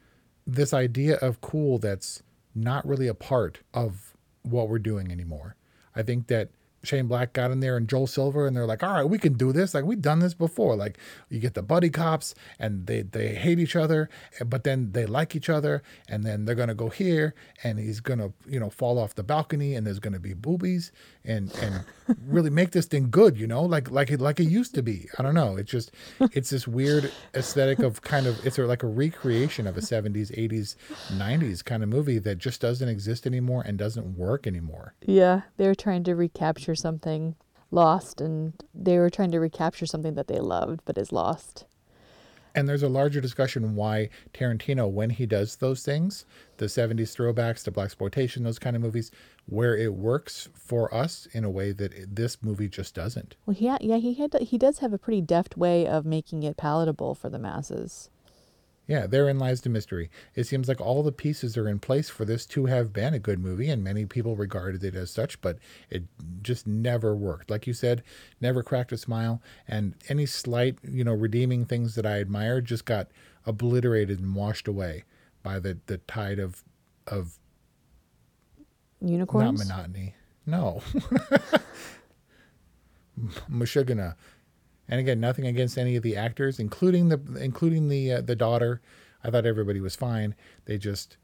this 0.48 0.74
idea 0.74 1.16
of 1.18 1.42
cool 1.42 1.78
that's 1.80 2.24
not 2.56 2.88
really 2.88 3.08
a 3.08 3.14
part 3.14 3.60
of 3.74 4.16
what 4.44 4.70
we're 4.70 4.80
doing 4.80 5.12
anymore. 5.12 5.56
I 5.96 6.04
think 6.04 6.28
that 6.28 6.50
Shane 6.84 7.08
Black 7.08 7.34
got 7.34 7.52
in 7.52 7.60
there 7.60 7.78
and 7.78 7.88
Joel 7.88 8.08
Silver, 8.08 8.48
and 8.48 8.56
they're 8.56 8.66
like, 8.66 8.84
"All 8.84 8.94
right, 8.94 9.04
we 9.04 9.18
can 9.18 9.34
do 9.34 9.52
this. 9.52 9.74
Like 9.74 9.86
we've 9.86 10.02
done 10.02 10.20
this 10.20 10.34
before. 10.34 10.76
Like 10.76 10.98
you 11.30 11.40
get 11.40 11.54
the 11.54 11.62
buddy 11.62 11.90
cops, 11.90 12.34
and 12.60 12.88
they 12.88 13.02
they 13.04 13.36
hate 13.36 13.60
each 13.60 13.76
other, 13.76 14.10
eh, 14.40 14.44
but 14.44 14.64
then 14.64 14.92
they 14.92 15.06
like 15.06 15.36
each 15.36 15.50
other, 15.50 15.84
and 16.08 16.26
then 16.26 16.46
they're 16.46 16.56
gonna 16.56 16.76
go 16.76 16.90
here, 16.90 17.36
and 17.64 17.80
he's 17.80 18.00
gonna 18.00 18.32
you 18.48 18.60
know 18.60 18.70
fall 18.70 18.98
off 18.98 19.16
the 19.16 19.24
balcony, 19.24 19.76
and 19.76 19.86
there's 19.86 20.00
gonna 20.00 20.20
be 20.20 20.34
boobies, 20.34 20.92
and 21.24 21.54
and 21.62 21.84
really 22.26 22.50
make 22.50 22.72
this 22.72 22.86
thing 22.86 23.10
good, 23.10 23.38
you 23.38 23.48
know, 23.48 23.64
like 23.64 23.92
like 23.92 24.12
it 24.12 24.22
like 24.22 24.40
it 24.40 24.46
used 24.46 24.76
to 24.76 24.84
be. 24.84 25.08
I 25.18 25.24
don't 25.24 25.36
know. 25.36 25.58
It's 25.58 25.72
just 25.72 25.92
it's 26.20 26.50
this 26.50 26.68
weird 26.68 27.12
aesthetic 27.34 27.80
of 27.80 28.02
kind 28.02 28.28
of 28.28 28.46
it's 28.46 28.58
like 28.58 28.84
a 28.84 28.88
recreation 28.88 29.68
of 29.68 29.78
a 29.78 29.82
70s, 29.82 30.32
80s, 30.38 30.76
90s 31.10 31.64
kind 31.64 31.84
of 31.84 31.90
movie 31.90 32.20
that 32.20 32.38
just 32.38 32.62
doesn't 32.62 32.88
exist 32.88 33.26
anymore 33.26 33.64
and 33.66 33.78
doesn't 33.78 34.18
work 34.18 34.48
anymore. 34.48 34.94
Yeah, 35.06 35.42
they 35.58 35.68
were 35.68 35.76
trying 35.76 36.04
to 36.06 36.16
recapture 36.16 36.76
something 36.76 37.36
lost 37.72 38.20
and 38.20 38.54
they 38.74 38.98
were 38.98 39.10
trying 39.10 39.32
to 39.32 39.40
recapture 39.40 39.86
something 39.86 40.14
that 40.16 40.28
they 40.28 40.40
loved 40.40 40.82
but 40.86 40.98
is 40.98 41.12
lost. 41.12 41.66
And 42.54 42.68
there's 42.68 42.84
a 42.84 42.90
larger 42.90 43.22
discussion 43.22 43.76
why 43.76 44.10
Tarantino, 44.34 44.90
when 44.90 45.10
he 45.10 45.26
does 45.26 45.58
those 45.58 45.84
things, 45.84 46.26
the 46.58 46.66
70s 46.66 47.16
throwbacks, 47.16 47.64
the 47.64 47.72
blaxploitation, 47.72 48.44
those 48.44 48.60
kind 48.60 48.76
of 48.76 48.82
movies, 48.82 49.12
where 49.46 49.76
it 49.76 49.94
works 49.94 50.50
for 50.54 50.94
us 50.94 51.28
in 51.32 51.44
a 51.44 51.50
way 51.50 51.72
that 51.72 52.16
this 52.16 52.42
movie 52.42 52.70
just 52.70 52.94
doesn't. 52.94 53.36
Well, 53.46 53.56
yeah, 53.58 53.78
yeah, 53.82 53.98
he 53.98 54.14
had 54.16 54.34
he 54.42 54.58
does 54.58 54.80
have 54.80 54.94
a 54.94 54.98
pretty 54.98 55.22
deft 55.22 55.58
way 55.58 55.88
of 55.88 56.06
making 56.06 56.44
it 56.44 56.58
palatable 56.58 57.16
for 57.16 57.30
the 57.30 57.40
masses. 57.40 58.10
Yeah, 58.92 59.08
therein 59.08 59.40
lies 59.40 59.62
the 59.62 59.70
mystery. 59.70 60.12
It 60.36 60.48
seems 60.48 60.68
like 60.68 60.82
all 60.82 61.02
the 61.02 61.14
pieces 61.14 61.56
are 61.56 61.70
in 61.70 61.80
place 61.80 62.10
for 62.10 62.26
this 62.26 62.46
to 62.48 62.66
have 62.66 62.92
been 62.92 63.14
a 63.14 63.20
good 63.20 63.40
movie, 63.40 63.70
and 63.70 63.82
many 63.82 64.06
people 64.06 64.36
regarded 64.36 64.84
it 64.84 64.96
as 64.96 65.10
such, 65.10 65.40
but 65.40 65.60
it 65.90 66.04
just 66.42 66.68
never 66.68 67.16
worked. 67.16 67.50
Like 67.50 67.66
you 67.66 67.72
said, 67.72 68.04
never 68.42 68.62
cracked 68.64 68.92
a 68.92 68.98
smile, 68.98 69.42
and 69.66 69.96
any 70.10 70.26
slight, 70.26 70.78
you 70.84 71.06
know, 71.06 71.14
redeeming 71.14 71.64
things 71.64 71.96
that 71.96 72.06
I 72.06 72.18
admired 72.18 72.66
just 72.66 72.84
got 72.84 73.08
obliterated 73.46 74.20
and 74.20 74.36
washed 74.36 74.68
away 74.68 75.06
by 75.42 75.58
the, 75.60 75.78
the 75.86 76.00
tide 76.00 76.40
of 76.40 76.62
of 77.08 77.40
Unicorns? 79.00 79.70
not 79.70 79.74
monotony. 79.78 80.16
No. 80.46 80.82
Meshuggah. 83.50 84.16
And 84.92 85.00
again, 85.00 85.20
nothing 85.20 85.48
against 85.48 85.78
any 85.78 85.96
of 85.96 86.04
the 86.04 86.18
actors, 86.18 86.60
including 86.60 87.10
the 87.10 87.20
including 87.40 87.88
the 87.88 88.14
uh, 88.14 88.22
the 88.22 88.36
daughter. 88.36 88.82
I 89.24 89.32
thought 89.32 89.46
everybody 89.46 89.80
was 89.80 89.96
fine. 89.96 90.36
They 90.66 90.78
just 90.78 91.18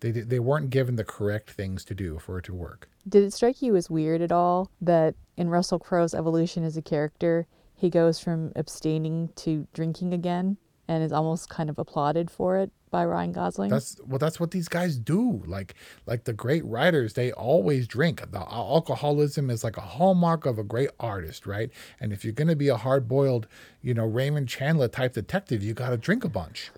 they 0.00 0.10
they 0.10 0.38
weren't 0.38 0.70
given 0.70 0.96
the 0.96 1.04
correct 1.04 1.50
things 1.50 1.84
to 1.86 1.94
do 1.94 2.18
for 2.18 2.38
it 2.38 2.44
to 2.44 2.54
work. 2.54 2.88
Did 3.08 3.24
it 3.24 3.32
strike 3.32 3.62
you 3.62 3.74
as 3.76 3.88
weird 3.88 4.20
at 4.20 4.30
all 4.30 4.70
that 4.82 5.14
in 5.36 5.48
Russell 5.48 5.78
Crowe's 5.78 6.14
evolution 6.14 6.64
as 6.64 6.76
a 6.76 6.82
character, 6.82 7.46
he 7.74 7.88
goes 7.90 8.20
from 8.20 8.52
abstaining 8.54 9.30
to 9.36 9.66
drinking 9.72 10.12
again 10.12 10.58
and 10.88 11.02
is 11.02 11.12
almost 11.12 11.48
kind 11.48 11.70
of 11.70 11.78
applauded 11.78 12.30
for 12.30 12.56
it 12.58 12.70
by 12.90 13.04
Ryan 13.04 13.32
Gosling? 13.32 13.70
That's 13.70 13.96
well, 14.06 14.18
that's 14.18 14.38
what 14.38 14.50
these 14.50 14.68
guys 14.68 14.98
do. 14.98 15.42
Like 15.46 15.74
like 16.06 16.24
the 16.24 16.32
great 16.32 16.64
writers, 16.64 17.14
they 17.14 17.32
always 17.32 17.86
drink. 17.88 18.22
The 18.30 18.40
alcoholism 18.40 19.50
is 19.50 19.64
like 19.64 19.76
a 19.76 19.80
hallmark 19.82 20.46
of 20.46 20.58
a 20.58 20.64
great 20.64 20.90
artist, 21.00 21.46
right? 21.46 21.70
And 22.00 22.12
if 22.12 22.24
you're 22.24 22.32
going 22.34 22.48
to 22.48 22.56
be 22.56 22.68
a 22.68 22.76
hard 22.76 23.08
boiled, 23.08 23.46
you 23.82 23.94
know, 23.94 24.06
Raymond 24.06 24.48
Chandler 24.48 24.88
type 24.88 25.14
detective, 25.14 25.62
you 25.62 25.74
got 25.74 25.90
to 25.90 25.96
drink 25.96 26.24
a 26.24 26.28
bunch. 26.28 26.70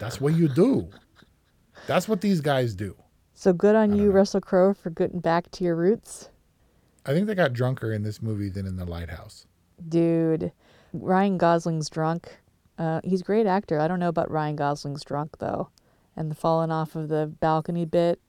That's 0.00 0.20
what 0.20 0.34
you 0.34 0.48
do. 0.48 0.88
That's 1.86 2.08
what 2.08 2.20
these 2.20 2.40
guys 2.40 2.74
do. 2.74 2.96
so 3.34 3.52
good 3.52 3.74
on 3.74 3.96
you, 3.96 4.10
Russell 4.10 4.40
Crowe, 4.40 4.72
for 4.74 4.90
getting 4.90 5.20
back 5.20 5.50
to 5.52 5.64
your 5.64 5.74
roots. 5.76 6.28
I 7.04 7.12
think 7.12 7.26
they 7.26 7.34
got 7.34 7.52
drunker 7.52 7.92
in 7.92 8.02
this 8.04 8.22
movie 8.22 8.48
than 8.48 8.66
in 8.66 8.76
The 8.76 8.84
Lighthouse. 8.84 9.46
Dude, 9.88 10.52
Ryan 10.92 11.38
Gosling's 11.38 11.90
drunk. 11.90 12.38
Uh, 12.82 13.00
he's 13.04 13.20
a 13.20 13.24
great 13.24 13.46
actor. 13.46 13.78
I 13.78 13.86
don't 13.86 14.00
know 14.00 14.08
about 14.08 14.30
Ryan 14.30 14.56
Gosling's 14.56 15.04
drunk 15.04 15.38
though, 15.38 15.68
and 16.16 16.30
the 16.30 16.34
falling 16.34 16.70
off 16.72 16.96
of 16.96 17.08
the 17.08 17.26
balcony 17.40 17.84
bit. 17.84 18.20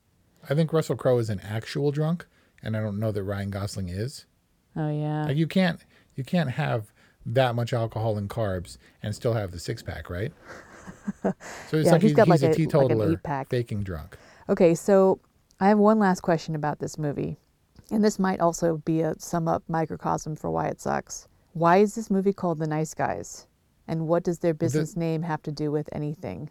I 0.50 0.54
think 0.54 0.72
Russell 0.74 0.96
Crowe 0.96 1.18
is 1.18 1.30
an 1.30 1.40
actual 1.40 1.92
drunk, 1.92 2.26
and 2.62 2.78
I 2.78 2.82
don't 2.82 3.00
know 3.00 3.12
that 3.12 3.24
Ryan 3.24 3.50
Gosling 3.50 3.90
is. 3.90 4.26
Oh 4.76 4.90
yeah. 4.92 5.26
Like 5.26 5.38
you 5.38 5.48
can't 5.48 5.80
you 6.16 6.24
can't 6.24 6.52
have 6.52 6.92
that 7.26 7.56
much 7.56 7.74
alcohol 7.74 8.18
and 8.18 8.30
carbs 8.30 8.78
and 9.02 9.16
still 9.16 9.34
have 9.34 9.52
the 9.52 9.60
six 9.60 9.82
pack, 9.82 10.10
right? 10.10 10.32
So 11.24 11.78
it's 11.78 11.86
Yeah, 11.86 11.92
like 11.94 12.02
he's 12.02 12.12
he's, 12.12 12.16
got 12.18 12.28
he's 12.28 12.42
like 12.42 12.42
a- 12.44 12.46
a 12.46 12.50
like 12.50 12.58
teetotaler 12.58 13.12
eight-pack. 13.14 13.50
faking 13.50 13.84
drunk. 13.84 14.18
Okay, 14.50 14.76
so 14.76 15.20
I 15.60 15.70
have 15.70 15.78
one 15.80 15.98
last 16.00 16.22
question 16.22 16.54
about 16.56 16.80
this 16.80 16.98
movie. 16.98 17.38
And 17.92 18.04
this 18.04 18.20
might 18.20 18.40
also 18.42 18.78
be 18.78 19.02
a 19.02 19.16
sum 19.20 19.48
up 19.48 19.64
microcosm 19.70 20.36
for 20.36 20.52
why 20.52 20.68
it 20.68 20.82
sucks. 20.82 21.28
Why 21.54 21.78
is 21.78 21.96
this 21.96 22.12
movie 22.12 22.34
called 22.34 22.60
The 22.60 22.68
Nice 22.68 22.94
Guys? 22.94 23.48
And 23.88 24.08
what 24.08 24.24
does 24.24 24.40
their 24.40 24.54
business 24.54 24.96
name 24.96 25.24
have 25.24 25.42
to 25.44 25.52
do 25.52 25.72
with 25.72 25.90
anything? 25.92 26.50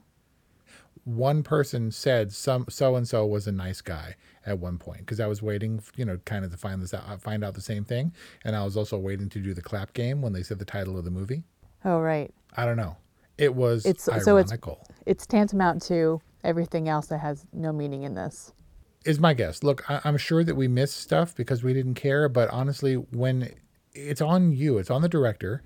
One 1.05 1.43
person 1.43 1.91
said 1.91 2.33
some 2.33 2.67
so 2.69 2.95
and 2.95 3.09
so 3.09 3.27
was 3.27 3.49
a 3.49 3.53
nice 3.53 3.81
guy 3.81 4.15
at 4.47 4.59
one 4.61 4.79
point 4.79 5.01
because 5.01 5.19
I 5.19 5.27
was 5.27 5.43
waiting, 5.43 5.83
you 5.97 6.05
know, 6.05 6.19
kind 6.25 6.45
of 6.45 6.53
to 6.53 6.57
find 6.57 6.81
this 6.81 6.95
out, 6.95 7.03
uh, 7.09 7.17
find 7.17 7.43
out 7.43 7.55
the 7.55 7.61
same 7.61 7.85
thing, 7.85 8.13
and 8.45 8.55
I 8.55 8.63
was 8.63 8.77
also 8.77 8.99
waiting 8.99 9.29
to 9.31 9.41
do 9.41 9.53
the 9.53 9.63
clap 9.63 9.95
game 9.95 10.23
when 10.23 10.33
they 10.33 10.45
said 10.45 10.61
the 10.61 10.65
title 10.65 10.97
of 10.97 11.05
the 11.05 11.11
movie. 11.11 11.43
Oh, 11.85 11.99
right. 11.99 12.33
I 12.57 12.65
don't 12.67 12.77
know. 12.77 12.97
It 13.39 13.55
was 13.55 13.85
It's 13.85 14.05
so 14.05 14.37
it's 14.37 14.53
it's 15.07 15.27
tantamount 15.27 15.83
to 15.85 16.21
everything 16.45 16.89
else 16.89 17.07
that 17.09 17.19
has 17.19 17.47
no 17.53 17.73
meaning 17.73 18.05
in 18.05 18.15
this. 18.15 18.53
is 19.05 19.19
my 19.19 19.35
guess. 19.35 19.65
Look, 19.65 19.89
I, 19.91 20.01
I'm 20.05 20.19
sure 20.19 20.45
that 20.45 20.55
we 20.55 20.69
missed 20.69 20.99
stuff 20.99 21.35
because 21.35 21.65
we 21.65 21.73
didn't 21.73 21.95
care, 21.95 22.29
but 22.29 22.49
honestly, 22.51 22.95
when 22.95 23.53
it's 23.93 24.21
on 24.21 24.53
you, 24.53 24.79
it's 24.79 24.91
on 24.91 25.03
the 25.03 25.09
director 25.09 25.63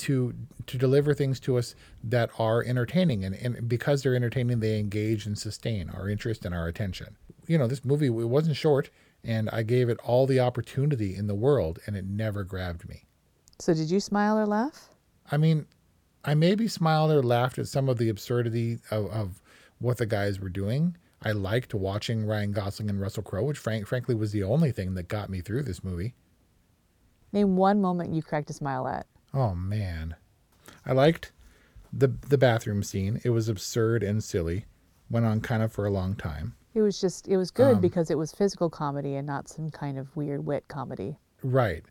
to 0.00 0.34
to 0.66 0.78
deliver 0.78 1.14
things 1.14 1.40
to 1.40 1.56
us 1.56 1.74
that 2.04 2.30
are 2.38 2.62
entertaining, 2.62 3.24
and, 3.24 3.34
and 3.34 3.68
because 3.68 4.02
they're 4.02 4.14
entertaining, 4.14 4.60
they 4.60 4.78
engage 4.78 5.26
and 5.26 5.38
sustain 5.38 5.90
our 5.90 6.08
interest 6.08 6.44
and 6.44 6.54
our 6.54 6.68
attention. 6.68 7.16
You 7.46 7.58
know, 7.58 7.66
this 7.66 7.84
movie 7.84 8.06
it 8.06 8.10
wasn't 8.10 8.56
short, 8.56 8.90
and 9.24 9.48
I 9.50 9.62
gave 9.62 9.88
it 9.88 9.98
all 10.04 10.26
the 10.26 10.40
opportunity 10.40 11.14
in 11.14 11.26
the 11.26 11.34
world, 11.34 11.78
and 11.86 11.96
it 11.96 12.04
never 12.04 12.44
grabbed 12.44 12.88
me. 12.88 13.04
So 13.58 13.74
did 13.74 13.90
you 13.90 14.00
smile 14.00 14.38
or 14.38 14.46
laugh? 14.46 14.90
I 15.30 15.36
mean, 15.36 15.66
I 16.24 16.34
maybe 16.34 16.68
smiled 16.68 17.10
or 17.10 17.22
laughed 17.22 17.58
at 17.58 17.68
some 17.68 17.88
of 17.88 17.98
the 17.98 18.08
absurdity 18.08 18.78
of, 18.90 19.06
of 19.10 19.42
what 19.78 19.98
the 19.98 20.06
guys 20.06 20.40
were 20.40 20.48
doing. 20.48 20.96
I 21.22 21.32
liked 21.32 21.74
watching 21.74 22.24
Ryan 22.24 22.52
Gosling 22.52 22.88
and 22.88 23.00
Russell 23.00 23.22
Crowe, 23.22 23.44
which 23.44 23.58
frank, 23.58 23.86
frankly 23.86 24.14
was 24.14 24.32
the 24.32 24.44
only 24.44 24.70
thing 24.70 24.94
that 24.94 25.08
got 25.08 25.30
me 25.30 25.40
through 25.40 25.62
this 25.62 25.82
movie. 25.82 26.14
Name 27.32 27.56
one 27.56 27.80
moment 27.80 28.14
you 28.14 28.22
cracked 28.22 28.50
a 28.50 28.52
smile 28.52 28.86
at. 28.86 29.06
Oh 29.34 29.54
man, 29.54 30.16
I 30.86 30.92
liked 30.92 31.32
the 31.92 32.08
the 32.08 32.38
bathroom 32.38 32.82
scene. 32.82 33.20
It 33.24 33.30
was 33.30 33.48
absurd 33.48 34.02
and 34.02 34.22
silly. 34.22 34.66
Went 35.10 35.26
on 35.26 35.40
kind 35.40 35.62
of 35.62 35.72
for 35.72 35.86
a 35.86 35.90
long 35.90 36.14
time. 36.14 36.54
It 36.74 36.82
was 36.82 37.00
just 37.00 37.26
it 37.28 37.36
was 37.36 37.50
good 37.50 37.76
Um, 37.76 37.80
because 37.80 38.10
it 38.10 38.18
was 38.18 38.32
physical 38.32 38.68
comedy 38.70 39.14
and 39.16 39.26
not 39.26 39.48
some 39.48 39.70
kind 39.70 39.98
of 39.98 40.14
weird 40.16 40.44
wit 40.46 40.68
comedy. 40.68 41.18
Right. 41.42 41.84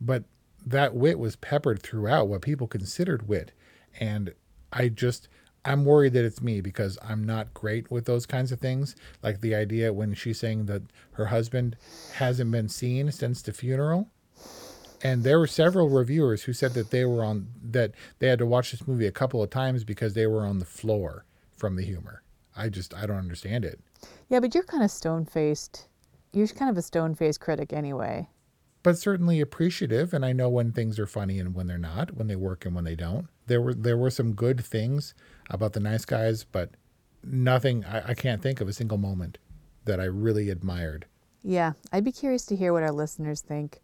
But 0.00 0.24
that 0.66 0.94
wit 0.94 1.18
was 1.18 1.36
peppered 1.36 1.82
throughout 1.82 2.28
what 2.28 2.42
people 2.42 2.66
considered 2.66 3.28
wit. 3.28 3.52
And 4.00 4.34
I 4.72 4.88
just, 4.88 5.28
I'm 5.64 5.84
worried 5.84 6.14
that 6.14 6.24
it's 6.24 6.42
me 6.42 6.60
because 6.60 6.98
I'm 7.02 7.22
not 7.22 7.54
great 7.54 7.90
with 7.90 8.06
those 8.06 8.26
kinds 8.26 8.50
of 8.50 8.60
things. 8.60 8.96
Like 9.22 9.40
the 9.40 9.54
idea 9.54 9.92
when 9.92 10.14
she's 10.14 10.40
saying 10.40 10.66
that 10.66 10.82
her 11.12 11.26
husband 11.26 11.76
hasn't 12.14 12.50
been 12.50 12.68
seen 12.68 13.12
since 13.12 13.40
the 13.40 13.52
funeral. 13.52 14.08
And 15.04 15.22
there 15.22 15.38
were 15.38 15.46
several 15.46 15.88
reviewers 15.90 16.44
who 16.44 16.52
said 16.54 16.72
that 16.74 16.90
they 16.90 17.04
were 17.04 17.22
on, 17.22 17.46
that 17.62 17.92
they 18.18 18.26
had 18.28 18.38
to 18.40 18.46
watch 18.46 18.70
this 18.72 18.88
movie 18.88 19.06
a 19.06 19.12
couple 19.12 19.42
of 19.42 19.50
times 19.50 19.84
because 19.84 20.14
they 20.14 20.26
were 20.26 20.44
on 20.46 20.58
the 20.58 20.64
floor 20.64 21.26
from 21.56 21.76
the 21.76 21.84
humor. 21.84 22.22
I 22.56 22.70
just, 22.70 22.94
I 22.94 23.04
don't 23.06 23.18
understand 23.18 23.64
it. 23.66 23.78
Yeah, 24.30 24.40
but 24.40 24.54
you're 24.54 24.64
kind 24.64 24.82
of 24.82 24.90
stone 24.90 25.26
faced. 25.26 25.88
You're 26.32 26.46
kind 26.48 26.70
of 26.70 26.78
a 26.78 26.82
stone 26.82 27.14
faced 27.14 27.40
critic 27.40 27.72
anyway. 27.72 28.28
but 28.82 28.98
certainly 28.98 29.40
appreciative 29.40 30.12
and 30.14 30.24
I 30.24 30.32
know 30.32 30.48
when 30.48 30.72
things 30.72 30.98
are 30.98 31.06
funny 31.06 31.38
and 31.38 31.54
when 31.54 31.66
they're 31.66 31.78
not, 31.78 32.16
when 32.16 32.26
they 32.26 32.36
work 32.36 32.64
and 32.66 32.74
when 32.74 32.84
they 32.84 32.94
don't. 32.96 33.28
There 33.46 33.60
were 33.60 33.74
there 33.74 33.96
were 33.96 34.10
some 34.10 34.32
good 34.34 34.64
things 34.64 35.14
about 35.50 35.72
the 35.74 35.80
nice 35.80 36.04
guys, 36.04 36.44
but 36.44 36.70
nothing 37.22 37.84
I, 37.84 38.10
I 38.10 38.14
can't 38.14 38.42
think 38.42 38.60
of 38.60 38.68
a 38.68 38.72
single 38.72 38.98
moment 38.98 39.38
that 39.84 40.00
I 40.00 40.04
really 40.04 40.50
admired. 40.50 41.06
Yeah, 41.42 41.72
I'd 41.92 42.04
be 42.04 42.12
curious 42.12 42.44
to 42.46 42.56
hear 42.56 42.72
what 42.72 42.82
our 42.82 42.92
listeners 42.92 43.40
think. 43.42 43.80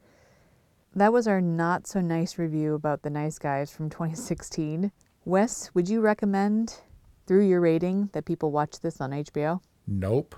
That 0.95 1.13
was 1.13 1.29
our 1.29 1.41
not 1.41 1.87
so 1.87 2.01
nice 2.01 2.37
review 2.37 2.75
about 2.75 3.03
The 3.03 3.11
Nice 3.11 3.39
Guys 3.39 3.71
from 3.71 3.89
2016. 3.91 4.91
Wes, 5.25 5.71
would 5.75 5.89
you 5.89 6.01
recommend, 6.01 6.81
through 7.27 7.47
your 7.47 7.61
rating, 7.61 8.11
that 8.13 8.25
people 8.25 8.51
watch 8.51 8.81
this 8.81 9.01
on 9.01 9.13
HBO? 9.13 9.61
Nope. 9.87 10.35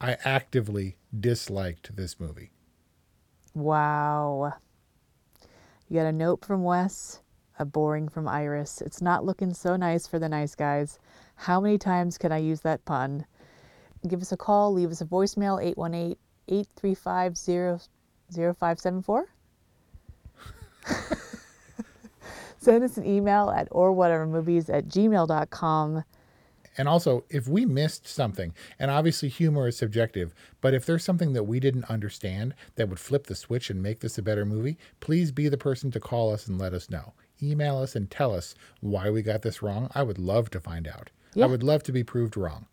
I 0.00 0.16
actively 0.24 0.96
disliked 1.18 1.96
this 1.96 2.20
movie. 2.20 2.52
Wow. 3.54 4.52
You 5.88 5.96
got 6.00 6.06
a 6.06 6.12
note 6.12 6.44
from 6.44 6.62
Wes, 6.62 7.20
a 7.58 7.64
boring 7.64 8.08
from 8.08 8.28
Iris. 8.28 8.80
It's 8.80 9.00
not 9.02 9.24
looking 9.24 9.54
so 9.54 9.76
nice 9.76 10.06
for 10.06 10.18
the 10.18 10.28
nice 10.28 10.54
guys. 10.54 10.98
How 11.36 11.60
many 11.60 11.78
times 11.78 12.18
can 12.18 12.32
I 12.32 12.38
use 12.38 12.60
that 12.60 12.84
pun? 12.84 13.26
Give 14.06 14.20
us 14.20 14.32
a 14.32 14.36
call, 14.36 14.72
leave 14.72 14.90
us 14.90 15.00
a 15.00 15.06
voicemail, 15.06 15.62
818 15.62 16.16
835 16.46 17.38
0574. 17.38 19.33
Send 22.58 22.82
us 22.82 22.96
an 22.96 23.06
email 23.06 23.50
at 23.50 23.68
orwhatevermovies 23.70 24.72
at 24.72 24.88
gmail.com. 24.88 26.04
And 26.76 26.88
also, 26.88 27.24
if 27.30 27.46
we 27.46 27.64
missed 27.66 28.08
something, 28.08 28.52
and 28.78 28.90
obviously 28.90 29.28
humor 29.28 29.68
is 29.68 29.76
subjective, 29.76 30.34
but 30.60 30.74
if 30.74 30.84
there's 30.84 31.04
something 31.04 31.32
that 31.34 31.44
we 31.44 31.60
didn't 31.60 31.84
understand 31.84 32.54
that 32.74 32.88
would 32.88 32.98
flip 32.98 33.26
the 33.26 33.34
switch 33.34 33.70
and 33.70 33.82
make 33.82 34.00
this 34.00 34.18
a 34.18 34.22
better 34.22 34.44
movie, 34.44 34.78
please 35.00 35.30
be 35.30 35.48
the 35.48 35.58
person 35.58 35.90
to 35.92 36.00
call 36.00 36.32
us 36.32 36.48
and 36.48 36.58
let 36.58 36.72
us 36.72 36.90
know. 36.90 37.12
Email 37.42 37.78
us 37.78 37.94
and 37.94 38.10
tell 38.10 38.34
us 38.34 38.54
why 38.80 39.10
we 39.10 39.22
got 39.22 39.42
this 39.42 39.62
wrong. 39.62 39.90
I 39.94 40.02
would 40.02 40.18
love 40.18 40.50
to 40.50 40.60
find 40.60 40.88
out. 40.88 41.10
Yeah. 41.34 41.44
I 41.44 41.48
would 41.48 41.62
love 41.62 41.82
to 41.84 41.92
be 41.92 42.02
proved 42.02 42.36
wrong. 42.36 42.66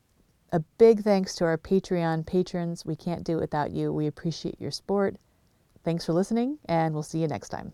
A 0.51 0.59
big 0.77 1.03
thanks 1.03 1.35
to 1.35 1.45
our 1.45 1.57
Patreon 1.57 2.25
patrons. 2.25 2.85
We 2.85 2.95
can't 2.95 3.23
do 3.23 3.37
it 3.37 3.41
without 3.41 3.71
you. 3.71 3.93
We 3.93 4.07
appreciate 4.07 4.59
your 4.59 4.71
support. 4.71 5.15
Thanks 5.83 6.05
for 6.05 6.13
listening, 6.13 6.59
and 6.65 6.93
we'll 6.93 7.03
see 7.03 7.19
you 7.19 7.27
next 7.27 7.49
time. 7.49 7.73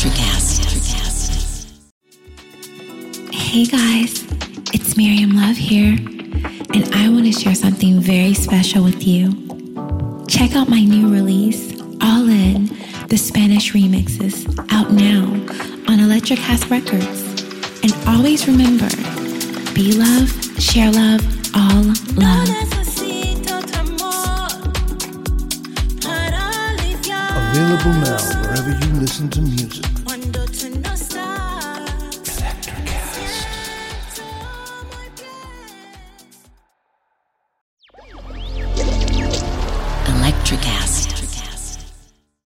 Electrocast. 0.00 1.68
Hey 3.34 3.66
guys, 3.66 4.24
it's 4.72 4.96
Miriam 4.96 5.36
Love 5.36 5.58
here, 5.58 5.92
and 5.92 6.94
I 6.94 7.10
want 7.10 7.26
to 7.26 7.32
share 7.32 7.54
something 7.54 8.00
very 8.00 8.32
special 8.32 8.82
with 8.82 9.06
you. 9.06 9.30
Check 10.26 10.56
out 10.56 10.70
my 10.70 10.82
new 10.82 11.12
release, 11.12 11.78
All 12.00 12.26
In, 12.30 12.70
the 13.08 13.18
Spanish 13.18 13.74
remixes, 13.74 14.48
out 14.72 14.90
now 14.90 15.24
on 15.92 16.00
Electric 16.00 16.38
Electrocast 16.38 16.70
Records. 16.70 17.82
And 17.82 17.92
always 18.08 18.46
remember 18.48 18.88
be 19.74 19.92
love, 19.92 20.30
share 20.58 20.90
love, 20.90 21.20
all 21.54 21.84
love. 22.16 22.48
Available 27.52 27.92
now 28.00 28.39
wherever 28.60 28.86
you 28.86 28.92
listen 29.00 29.28
to 29.30 29.40
music. 29.40 29.99